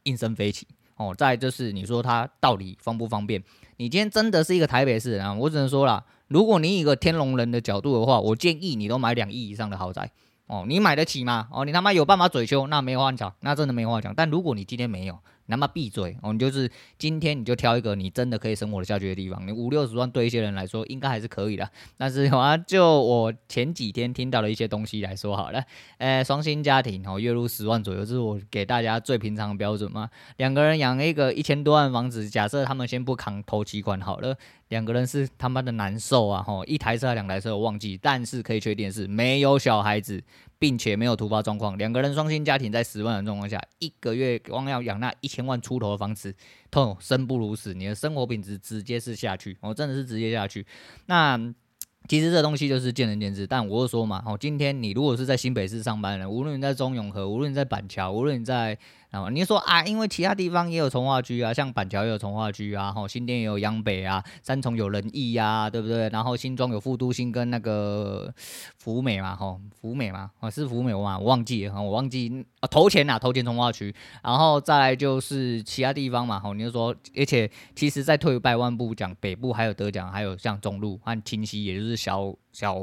[0.03, 1.13] 应声飞起哦。
[1.17, 3.43] 再就是你说它到底方不方便？
[3.77, 6.03] 你今天真的是一个台北市人啊，我只能说了。
[6.27, 10.11] 如果你以一个天龙人的角度的话，我建议你都买两亿以上的豪宅
[10.47, 11.47] 哦，你买得起吗？
[11.51, 14.13] 哦，你他妈有办法嘴修，那没话讲，那真的没话讲。
[14.15, 16.33] 但如果你今天没有，那么闭嘴哦！
[16.33, 19.47] 你就是今天你就挑一个你真的可以生活的下去的地方。
[19.47, 21.69] 你五六十万对一些人来说应该还是可以的。
[21.97, 25.63] 但是啊，就我前几天听到的一些东西来说好了，
[25.97, 30.09] 呃，双薪家庭哦，月入十万左右，这是我给大家最平常的标准嘛。
[30.37, 34.35] 两个人养一个一千多万房子，假设他们先不扛头期款好了，
[34.69, 36.41] 两个人是他妈的难受啊！
[36.41, 40.23] 吼，一台车两台车我忘记，但是可以确定是没有小孩子。
[40.65, 46.33] 并且没有突发状况，两个人双薪家庭在十万的状况下，一个月光要养那一千万出头的房子，
[46.71, 50.65] 痛生不如死，你的生活品质直接是下去，哦，真的是直接下去。
[51.05, 51.37] 那
[52.07, 58.75] 其实这东西就是见仁见智，但我是说嘛，哦，今天你如果是在新北市上班的，无论你在中永和，无论你在板桥，无论你在。
[59.11, 66.09] 啊，你说啊，因为其他地方也有从化区啊，像板桥也有从化区啊，吼，新店也有央北啊，三重有仁义呀，对不对？
[66.09, 68.33] 然后新庄有副都心跟那个
[68.77, 82.75] 福美嘛，吼，福美嘛，哦，是福美嘛，我忘记了，我忘记啊，头前呐，头前从化区，然后再来就是其他地方嘛，吼，你就说，而且其实再退一百万步讲，北部还有得奖，还有像中路和清溪，也就是小小。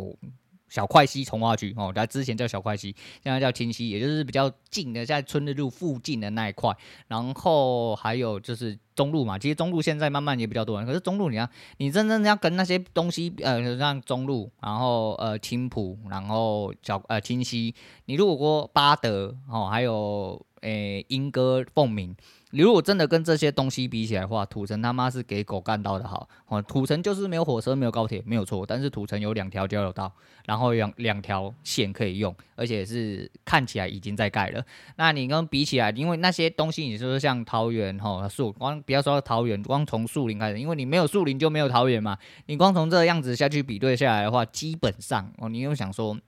[0.73, 6.75] 小块溪重划区哦，它之前叫小块溪，现在叫清溪，也就是比较近的，在春日路附近的那一块。
[7.09, 11.47] 然后还有就是中路嘛，其实中路现在慢慢也比较多人，可是中路你要
[11.77, 17.75] 你真正要跟那些东西，呃，像中路，然后呃青浦，然后小呃清溪，
[18.07, 22.17] 你如果说八德哦，还有诶莺歌凤鸣。
[22.55, 26.61] 你如果真的跟这些东西比起来的话，土城他妈是给狗干到的好哦。
[26.61, 28.67] 土城就是没有火车，没有高铁，没有错。
[28.67, 30.13] 但是土城有两条交流道，
[30.45, 34.63] 然后有两条线可以用，而且是看起来已经在盖了。
[34.97, 42.19] 那你跟比起来，因为那些东西，你说像桃园哈树，光不要说桃园，光从树林开始，因为你没有树林就没有桃园嘛。
[42.47, 46.19] 你光从这个样子下去比对下来的话，基本上哦，你又想说。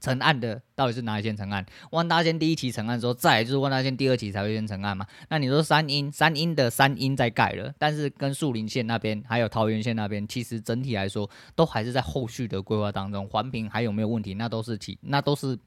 [0.00, 1.64] 成案的到底是哪一线成案？
[1.90, 5.06] 万大线第一期成案之后，再就是万大线第二期才会先成案嘛？
[5.28, 13.26] 那你说三莺，三莺的三莺在盖了，但是跟树林线那边还有桃园线那边，其实整体来说都还是在后续的规划当中。
[13.28, 14.34] 环评还有没有问题？
[14.34, 15.58] 那都是其那都是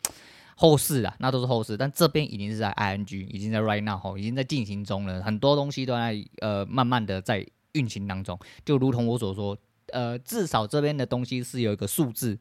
[0.55, 1.75] 后事啊，那都是后事。
[1.75, 8.37] 但这边已经是在 ing，已经在 right now，已经在进行中了，很多东西都在呃慢慢的在运行当中。
[8.63, 9.57] 就如同我所说，
[9.91, 12.37] 呃，至少这边的东西是有一个数字。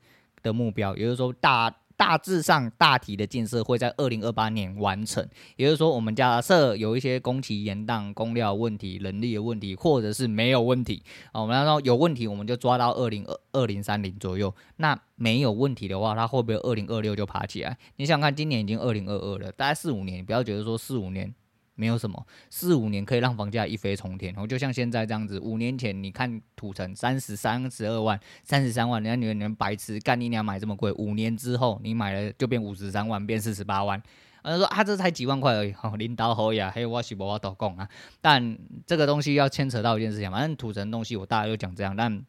[0.48, 5.26] 的目标，也就是说大大致上大体的建设会在二零二八年完成。
[5.56, 14.54] 也就是说，我们假设有一些工期延宕、工料问题、人力的问题，或者是没有问题啊，我们要说有问题，我们就抓到二零二二零三零左右。
[14.76, 17.76] 那没有问题的话，它会不会二零二六就爬起来？
[17.96, 21.34] 你想看，今年已经二零二二了，大概四五年，不要觉得说四五年。
[21.78, 25.38] 没有什么，四五年可以让房价一飞冲天，然后就像现在这样子。
[25.38, 30.90] 五年前你看土城三十三十二万、三十三万，人家你们白痴干你娘买这么贵。
[30.94, 34.02] 五年之后你买了就变五十三万，变四十八万。
[34.42, 37.88] 他说啊，这才几万块而已，哦、领导好呀，还有我是无法度讲啊。
[38.20, 42.22] 但这个东西要牵扯到一件事情，反正土城东西我大概就讲这样，但。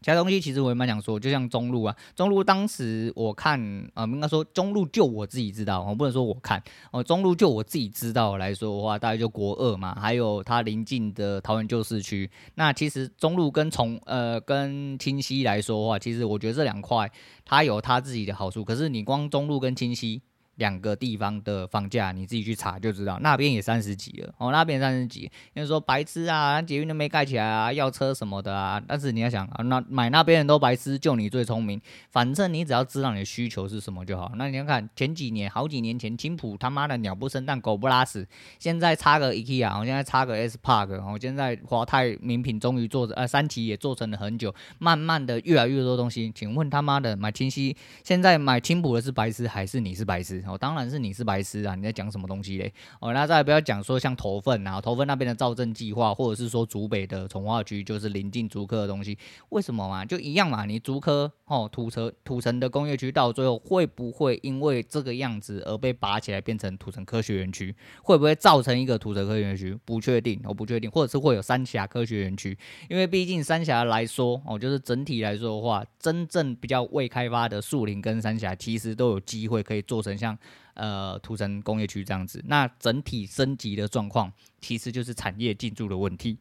[0.00, 3.60] 其他东西其实我也蛮想说，就像中路啊，中路当时我看、
[3.94, 12.30] 呃，应该说中路就我自己知道，我不能说我看哦、中路就我自己知道来说的话，大概就国二嘛，还有它邻近的桃园旧市区。
[12.54, 17.10] 那其实中路跟从呃跟清溪来说的话，其实我觉得这两块
[17.44, 20.22] 它有它自己的好处，可是你光中路跟清溪。
[20.60, 25.22] 两个地方的房价，你自己去查就知道，那边也三十几了哦，那边三十几。
[25.54, 28.80] 因为说白痴啊，捷运都没盖起来啊，要车什么的啊。
[28.86, 31.80] 但是你要想啊，那买那边人都白痴，就你最聪明。
[32.10, 34.32] 反正你只要知道你的需求是什么就好。
[34.36, 38.28] 那你要看前几年，好几年前，青浦他妈的鸟不生蛋，狗不拉屎。
[38.58, 46.30] 现在插个 IKEA，我现在插个 S Park，我现在华泰名品终于做呃三期也做成了很久，慢慢的越来越多东西。
[46.34, 50.44] 请问他妈的买清溪，现在买青浦的是白痴还是你是白痴？
[50.50, 51.74] 哦，当然是你是白痴啊！
[51.74, 52.72] 你在讲什么东西嘞？
[53.00, 59.16] 哦，那再不要讲说像头份啊，头份那边的造镇计划，或者是说竹北的从化区，就是临近竹科的东西，
[59.50, 60.04] 为什么嘛？
[60.04, 67.74] 就一样嘛，你竹科哦，土城土城的工业区到最后会不会因为这个样子而被拔起来变成土城科学园区？
[68.02, 69.78] 会不会造成一个土城科学园区？
[69.84, 72.58] 不确定，我不确定，或者是会有三峡科学园区？
[72.88, 80.36] 因为毕竟三峡来说哦，就是整体来说的话，真正比较未开发的树林跟三峡，其实都有机会可以做成像。
[80.74, 86.38] 呃，土城工业区这样子，那整体升级的状况，其实就是产业进驻的问题，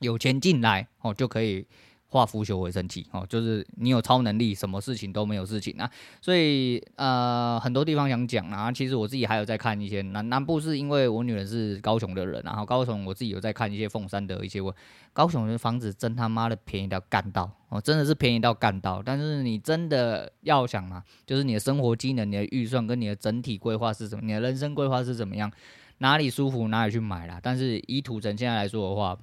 [0.00, 1.66] 有钱进来哦，就可以。
[2.14, 5.90] 化腐朽为神奇哦，就是你有超能力，什么事情都没有事情啊。
[6.20, 14.72] 所以呃，很多地方想讲啊，其实我自己还有在看一些南南部，是因为我女人是高雄的人，然后高雄我自己有在看一些凤山的一些我，
[15.12, 19.02] 高雄的房子真他妈的便宜到干到哦，真的是便宜到干到。
[19.04, 25.50] 但是你真的要想嘛，就是你的生活机能、你的预算跟你的整体规划是什么，你的人生规划是怎么样，
[25.98, 27.40] 哪里舒服哪里去买啦。
[27.42, 29.18] 但是以土城现在来说的话。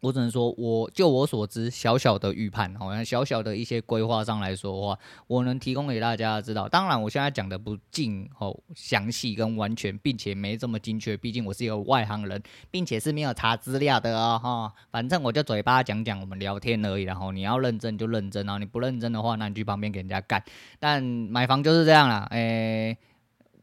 [0.00, 6.68] 我只能说，我就我所知，小小的预判，好像小小的一些规划上来说的话，我能提供给大家知道。
[6.68, 14.72] 当然，我现在讲的不尽哦详细跟完全，并且没这么精确，毕竟我是一个外行人，并且是没有查资料的哦哈。
[14.90, 17.02] 反正我就嘴巴讲讲，我们聊天而已。
[17.02, 20.42] 然后你要认真就认真，然后你不认真的话，那你去旁边给人家干。
[20.78, 22.96] 但买房就是这样啦，诶、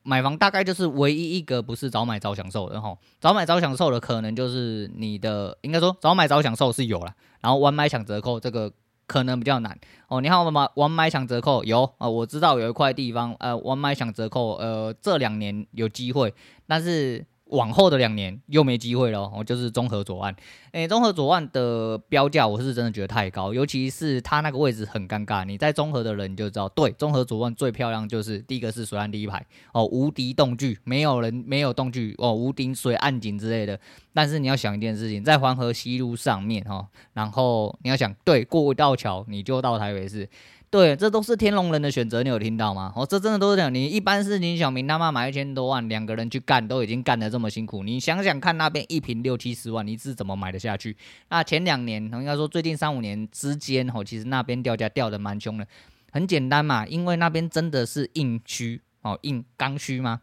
[0.07, 8.71] 买房大概就是唯一一个不是早买早享受的哈，早买早享受的可能就是你的，应该说早买早享受是有了，然后晚买抢折扣这个
[9.05, 9.77] 可能比较难
[10.07, 10.21] 哦。
[10.21, 16.33] 你看我们晚买抢折扣有啊，我知道有一块地方呃晚买抢折扣呃这两年有机会，
[16.65, 17.25] 但是。
[17.49, 20.35] 往后的两年又没机会了，哦，就是中和左岸，
[20.71, 25.45] 诶，中和左岸的标价我是真的觉得太高，尤其是它那个位置很尴尬。
[25.45, 33.79] 你在中和的人就知道，对，中和左岸最漂亮就是第一个是水岸第一排哦，无敌栋距，没有人没有栋距哦，无敌水岸景之类的。
[34.13, 40.27] 但是你要想一件事情，在黄河西路上面哈，哦，然后你要想，对，过道桥你就到台北市。
[40.69, 42.91] 对，这都是天龙人的选择，你有听到吗？
[42.93, 43.73] 哦，这真的都是这样。
[43.73, 47.83] 你一般是林小明他妈买一千多万，两个人去干，都已经干得这么辛苦。
[47.83, 50.97] 你想想看，那边一瓶六七十万，你是怎么买得下去？
[51.29, 55.65] 那前两年，应该说最近三五年之间，哦，其实那边掉价掉得蛮凶的。
[56.11, 60.19] 很简单嘛，因为那边真的是硬区哦，硬刚需吗？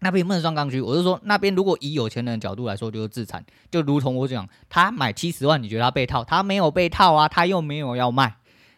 [0.00, 0.80] 那边不能算刚需。
[0.80, 6.24] 我是说，那边如果以有钱人的角度来说，就是自产，就如同我讲，他买七十万，你觉得他被套？
[6.24, 8.36] 他没有被套啊，他又没有要卖。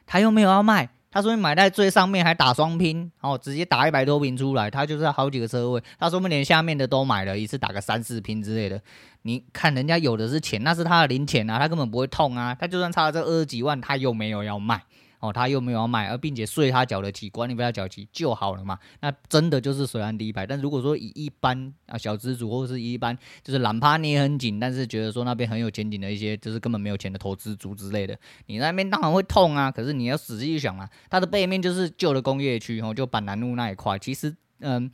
[0.08, 8.80] 他又没有要卖，他说你买在最上面还打双拼，哦，直接打一百多瓶出来，他就是好几个车位，他说不定连下面的都买了，一次打个三四瓶之类的。
[9.22, 14.82] 你看人家有的是钱，那是他的零钱啊，他根本不会痛啊，他就算差了这二十几万，他又没有要卖。
[15.20, 18.78] 哦，他又没有要卖，而并且税他缴得起，管你不要缴起就好了嘛。
[19.00, 20.46] 那真的就是水岸第一排。
[20.46, 28.16] 但如果说以一般啊小资主或者是一般就是懒趴捏很紧，但是觉得说那边很有前景的一些，就是根本没有钱的投资族之类的，
[28.46, 29.72] 你那边当然会痛啊。
[29.72, 33.98] 可是你要仔细去想啊，它的背面就是旧的工业区，哦，就板南路那一块。
[33.98, 34.88] 其实，嗯，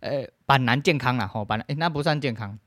[0.00, 2.58] 呃，板南健康啦，吼，板南，诶，那不算健康，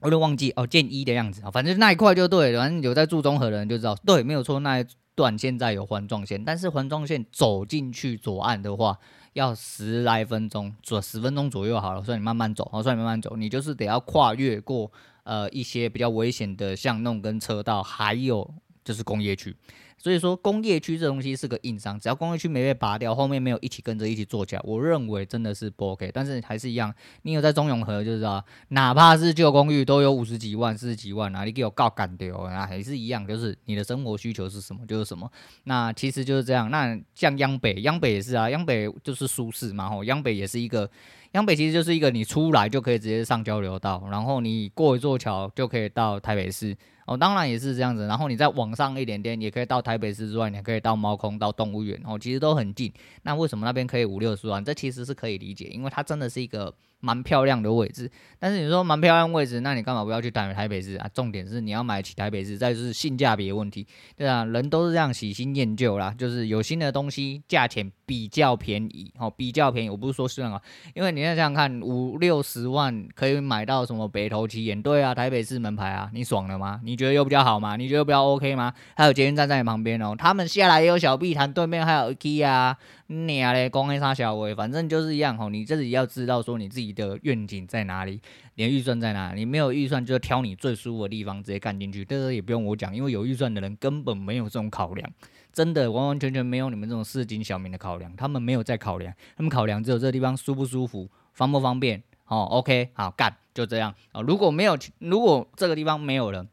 [0.00, 2.54] 我都忘记哦，建一的样子啊，反正那一块就对。
[2.54, 4.84] 反正有在住中和的人就知道，对，没有错，那。
[5.20, 8.98] 段现在有环状线，但是环状线走进去左岸的话，
[9.34, 14.90] 要十来分钟，左十分钟左右好了，所以你慢慢走，好，所以你慢慢走，你就是得要跨越过
[15.24, 18.50] 呃一些比较危险的巷弄跟车道，还有
[18.82, 19.54] 就是工业区。
[20.02, 26.10] 所以说工业区这东西是个硬伤，只要工业区没被拔掉，后面没有一起跟着一起做起来，我认为真的是不 OK。
[26.14, 35.30] 但是还是一样，你有在中永和就知道，哪怕是旧公寓都有五十几万、四十几万啊，你给我告干掉啊，还是一样，就是你的生活需求是什么就是什么。
[35.64, 36.70] 那其实就是这样。
[36.70, 40.90] 那像央北，央北也是啊，央北就是舒适嘛，吼，央北也是一个，
[41.32, 46.74] 央北其实就是一个你出来就可以直接上交流道，然后你过一座桥就可以到台北市。
[47.06, 48.06] 哦，当然也是这样子。
[48.06, 52.00] 然后你再往上一点点，也可以到台北市之外，你还可以到猫空、到动物园。
[52.04, 52.92] 哦，其实都很近。
[53.22, 54.64] 那为什么那边可以五六十万？
[54.64, 58.10] 这其实是可以理解，因为它真的是一个蛮漂亮的位置。
[58.38, 61.08] 但是你说蛮漂亮位置，那你干嘛不要去台台北市啊？
[61.12, 63.86] 重点是你要买起台北市，再就是性价比的问题，
[64.16, 69.90] 对啊，人都是这样喜新厌旧啦，就是有新的东西，价钱比较便宜，哦，比较便宜。
[69.90, 70.60] 我不是说是啊，
[70.94, 76.80] 因为你要想想看，五六十万可以买到什么北投奇岩，对啊，台北市门牌啊，你爽了吗？
[76.84, 77.76] 你觉得又比较好吗？
[77.76, 78.72] 你觉得比较 OK 吗？
[78.94, 82.76] 还有捷运站在你旁边哦，他们下来也有小碧潭，对面还有 IKEA 啊。
[83.06, 85.48] 你啊嘞，公黑啥小威，反正就是一样吼。
[85.48, 88.20] 你自己要知道说你自己的愿景在哪里，
[88.54, 89.32] 你的预算在哪。
[89.34, 92.04] 你没有预算，就挑你最舒服的地方直接干进去。
[92.04, 95.10] 这个也不用我讲，因为有预算的人根本没有这种考量，
[95.52, 98.14] 真的完完全全没有你们这种市井小民的考量。
[98.14, 102.02] 他们没有在考量，他们考量只有这个地方舒不舒服、方不方便。
[102.28, 104.20] 哦，OK，好干，就这样啊。
[104.20, 106.46] 如果没有，如果这个地方没有了，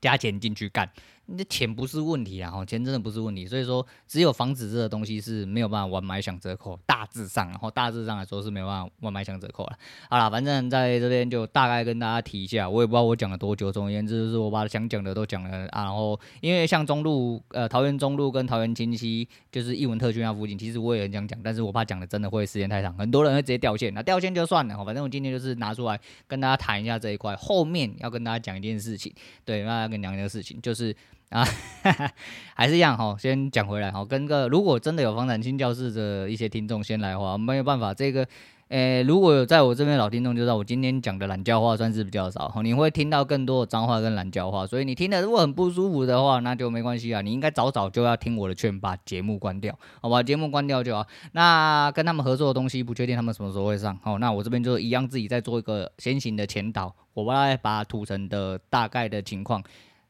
[0.00, 0.90] 加钱进去干。
[1.30, 9.78] 你的钱不是问题啊，哈，钱真的不是问题，所以说只有房子这个东西是没有办法完买享折扣，大致上，然后大致上来说是没有办法完买享折扣了。
[10.08, 15.84] 好了，反正在这边就大概跟大家提一下，我也不知道我讲了多久，总而言之就是我把想讲的都讲了啊。
[15.84, 29.12] 然后因为像中路，呃，桃园中路跟桃园清溪，就是艺文特区那附近，其实我也很想讲，但是我怕讲的真的会时间太长，很多人会直接掉线，那掉线就算了，反正我今天就是拿出来跟大家谈一下这一块，后面要跟大家讲一件事情，
[29.44, 30.96] 对，那要跟你讲一件事情就是。
[31.30, 31.44] 啊，
[31.82, 32.10] 哈哈，
[32.54, 38.26] 还是一样哈，先讲回来哈，跟个如果真的有房产新教室的一些听众先来的话，没有办法，这个，
[38.68, 51.06] 诶、如果有在我这边老听众就知道，我今天讲的懒教话算是比较少哈，你会听到更多的脏话跟懒教话，所以你听的如果很不舒服的话，那就没关系啊，你应该早早就要听我的劝，把节目关掉，好吧，节目关掉就好。
[51.32, 59.62] 那跟他们合作的东西，不确定他们什么时候会上，好，那我这边就一样自己再做一个先行的前导，我来把土城的大概的情况。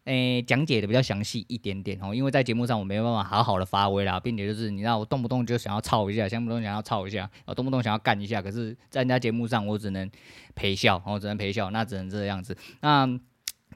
[0.09, 10.11] 诶、讲解的比较详细一点点哦，因为在节目上我没有办法好好的发挥啦，并且就是你知道我动不动就想要操一下，动不动想要操一下，我，动不动想要干一下，可是在人家节目上我只能
[10.55, 13.21] 陪笑，我只能陪笑，那只能这样子，那。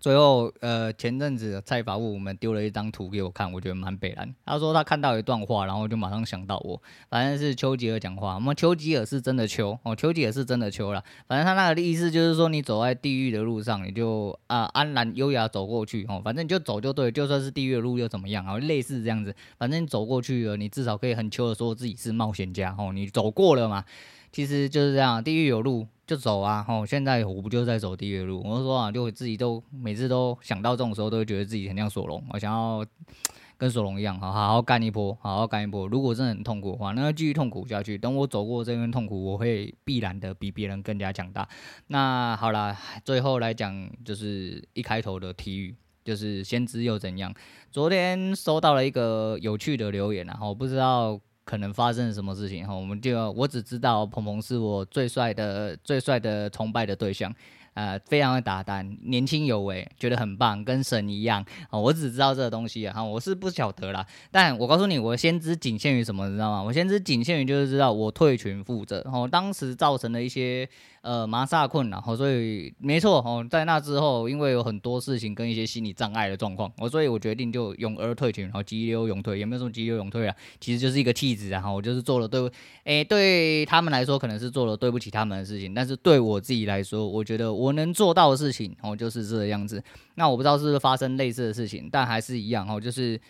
[0.03, 4.34] 最后，呃，前阵子蔡法务我们丢了一张图给我看，我觉得蛮北烂。
[4.44, 8.32] 他说他看到一段话，然后就马上想到我，反正是丘吉尔讲话。
[8.32, 11.05] 那么丘吉尔是真的丘哦，丘吉尔是真的丘了。
[11.28, 18.59] 反正他那个意思就是说，你走在地狱的路上，你就啊安然优雅走过去哦，反正你就走就对，就算是地狱的路又怎么样啊？
[18.59, 23.84] 类似这样子，反正你走过去了，你至少可以很丘的说自己是冒险家哦，你走过了嘛。
[24.32, 25.86] 其实就是这样，地狱有路。
[26.04, 26.62] 就走啊！
[26.62, 28.42] 吼，现在我不就在走地狱路？
[28.44, 32.22] 我就说啊，就自己都每次都想到这种时候，都会觉得自己很像索隆。
[32.30, 32.84] 我想要
[33.56, 35.86] 跟索隆一样，好好好干一波，好好干一波。
[35.86, 37.96] 如果真的很痛苦的话，那继续痛苦下去。
[37.96, 41.48] 等我走过这份痛苦，我会必然的比别人更加强大。
[41.86, 45.74] 那好啦，最后来讲就是一开头的体育，
[46.04, 47.32] 就是先知又怎样？
[47.70, 51.18] 昨天收到了一个有趣的留言，然后不知道。
[51.45, 52.74] 可能发生了什么事情哈？
[52.74, 57.34] 我们就我只知道鹏鹏是我最帅的、最帅的崇拜的对象。
[57.74, 61.43] 呃，非常的大胆，年轻有为，觉得很棒，跟神一样。
[61.70, 64.07] 啊，我只知道这个东西哈，我是不晓得啦。
[64.30, 66.62] 但我告诉你，我先知仅限于什么，你知道吗？
[66.62, 69.01] 我先知仅限于就是知道我退群负责。
[69.07, 70.68] 然后，当时造成的一些
[71.03, 81.70] 呃麻萨困扰，哦，所以没错哦，在那之后，因为有很多事情跟一些心理障碍的状况，我所以我决定就勇而退群，然后急流勇退，也没有什么急流勇退啊，其实就是一个气质啊。
[81.70, 82.50] 我就是做了对，
[82.84, 87.53] 诶，对他们来说可能是做了对不起他们的事情，但是对我自己来说，我觉得。
[87.53, 89.82] 我能做到的事情哦，就是这个样子。
[90.14, 93.20] 那我不知道是不是发生类似的事情，但还是一样哦，就是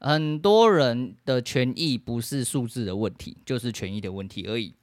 [0.00, 4.74] 很多人的权益不是数字的问题，就是权益的问题而已。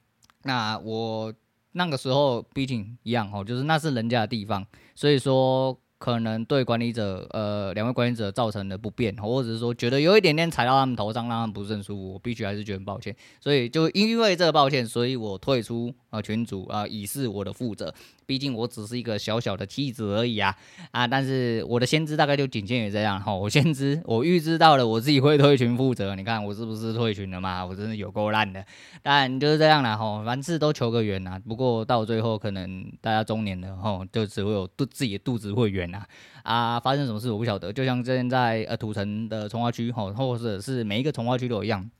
[0.44, 1.32] 那我
[1.74, 5.78] 那个时候毕竟一样哦，就是那是人家的地方，所以说。
[5.96, 13.14] 可能对管理者，呃，两位管理者造成的不便，或者是说觉得有一点点踩到他们头上，让他们不是很舒服，我必须还是觉得很抱歉。
[13.40, 17.94] 所以就因为这个抱歉，所以我退出啊群组啊，以示我的负责。
[18.26, 20.54] 毕竟我只是一个小小的妻子而已啊
[20.90, 21.06] 啊！
[21.06, 23.34] 但是我的先知大概就仅限于这样哈。
[23.34, 26.14] 我先知，我预知到了我自己会退群负责。
[26.16, 27.64] 你看我是不是退群了嘛？
[27.64, 28.64] 我真的有够烂的。
[29.02, 31.40] 但就是这样啦哈，凡事都求个缘呐。
[31.46, 36.02] 不过到最后可能大家中年了哈，就只会有肚自己的肚子会圆呐
[36.42, 36.80] 啊！
[36.80, 37.72] 发生什么事我不晓得。
[37.72, 41.90] 就像现在呃土城的从化区哈，或者是每一个从化区都一样。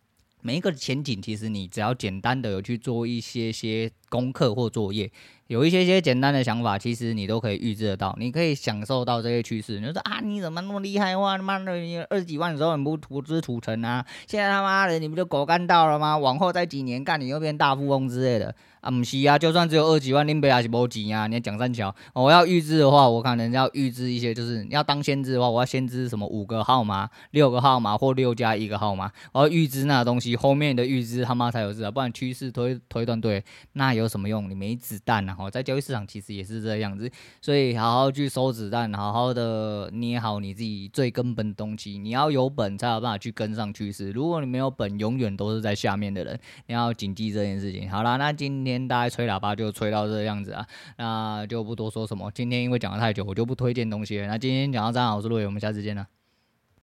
[0.46, 5.10] 每一个前景，其实你只要简单的有去做一些些功课或作业，
[5.46, 9.80] 有一些些简单的想法，其实你都可以预知得到，你可以享受到这些趋势。
[9.80, 11.38] 你就说啊，你怎么那么厉害哇？
[11.38, 11.72] 他妈的，
[12.10, 14.04] 二十几万的时候你不投资土城啊？
[14.28, 16.18] 现在他妈的你不就狗干到了吗？
[16.18, 18.54] 往后再几年干，你又变大富翁之类的
[18.84, 21.26] 啊，不是啊，就算只有二几万，林北还是无钱啊。
[21.26, 34.50] 你要讲三桥，我要预支的话，我可能要预支一些，就是你要当先知的话，我要先知什么五个号码、六个号码或六加一个号码，我要预支那东西，后面的预支他妈才有事啊，不然趋势推推断对，那有什么用？
[34.50, 35.34] 你没子弹啊！
[35.50, 37.10] 在交易市场其实也是这样子，
[37.40, 47.90] 所以好好去收子弹，好好的捏好你自己最根本的东西，你要有本才有办法去跟上趋势，如果你没有本，永远都是在下面的人，你要谨记这件事情。
[47.90, 48.73] 好啦，那今天。
[48.74, 50.66] 今天大家吹喇叭就吹到这个样子啊，
[50.98, 52.28] 那就不多说什么。
[52.34, 54.26] 今天因为讲的太久，我就不推荐东西了。
[54.26, 56.04] 那今天讲到这，我是陆伟，我们下次见了。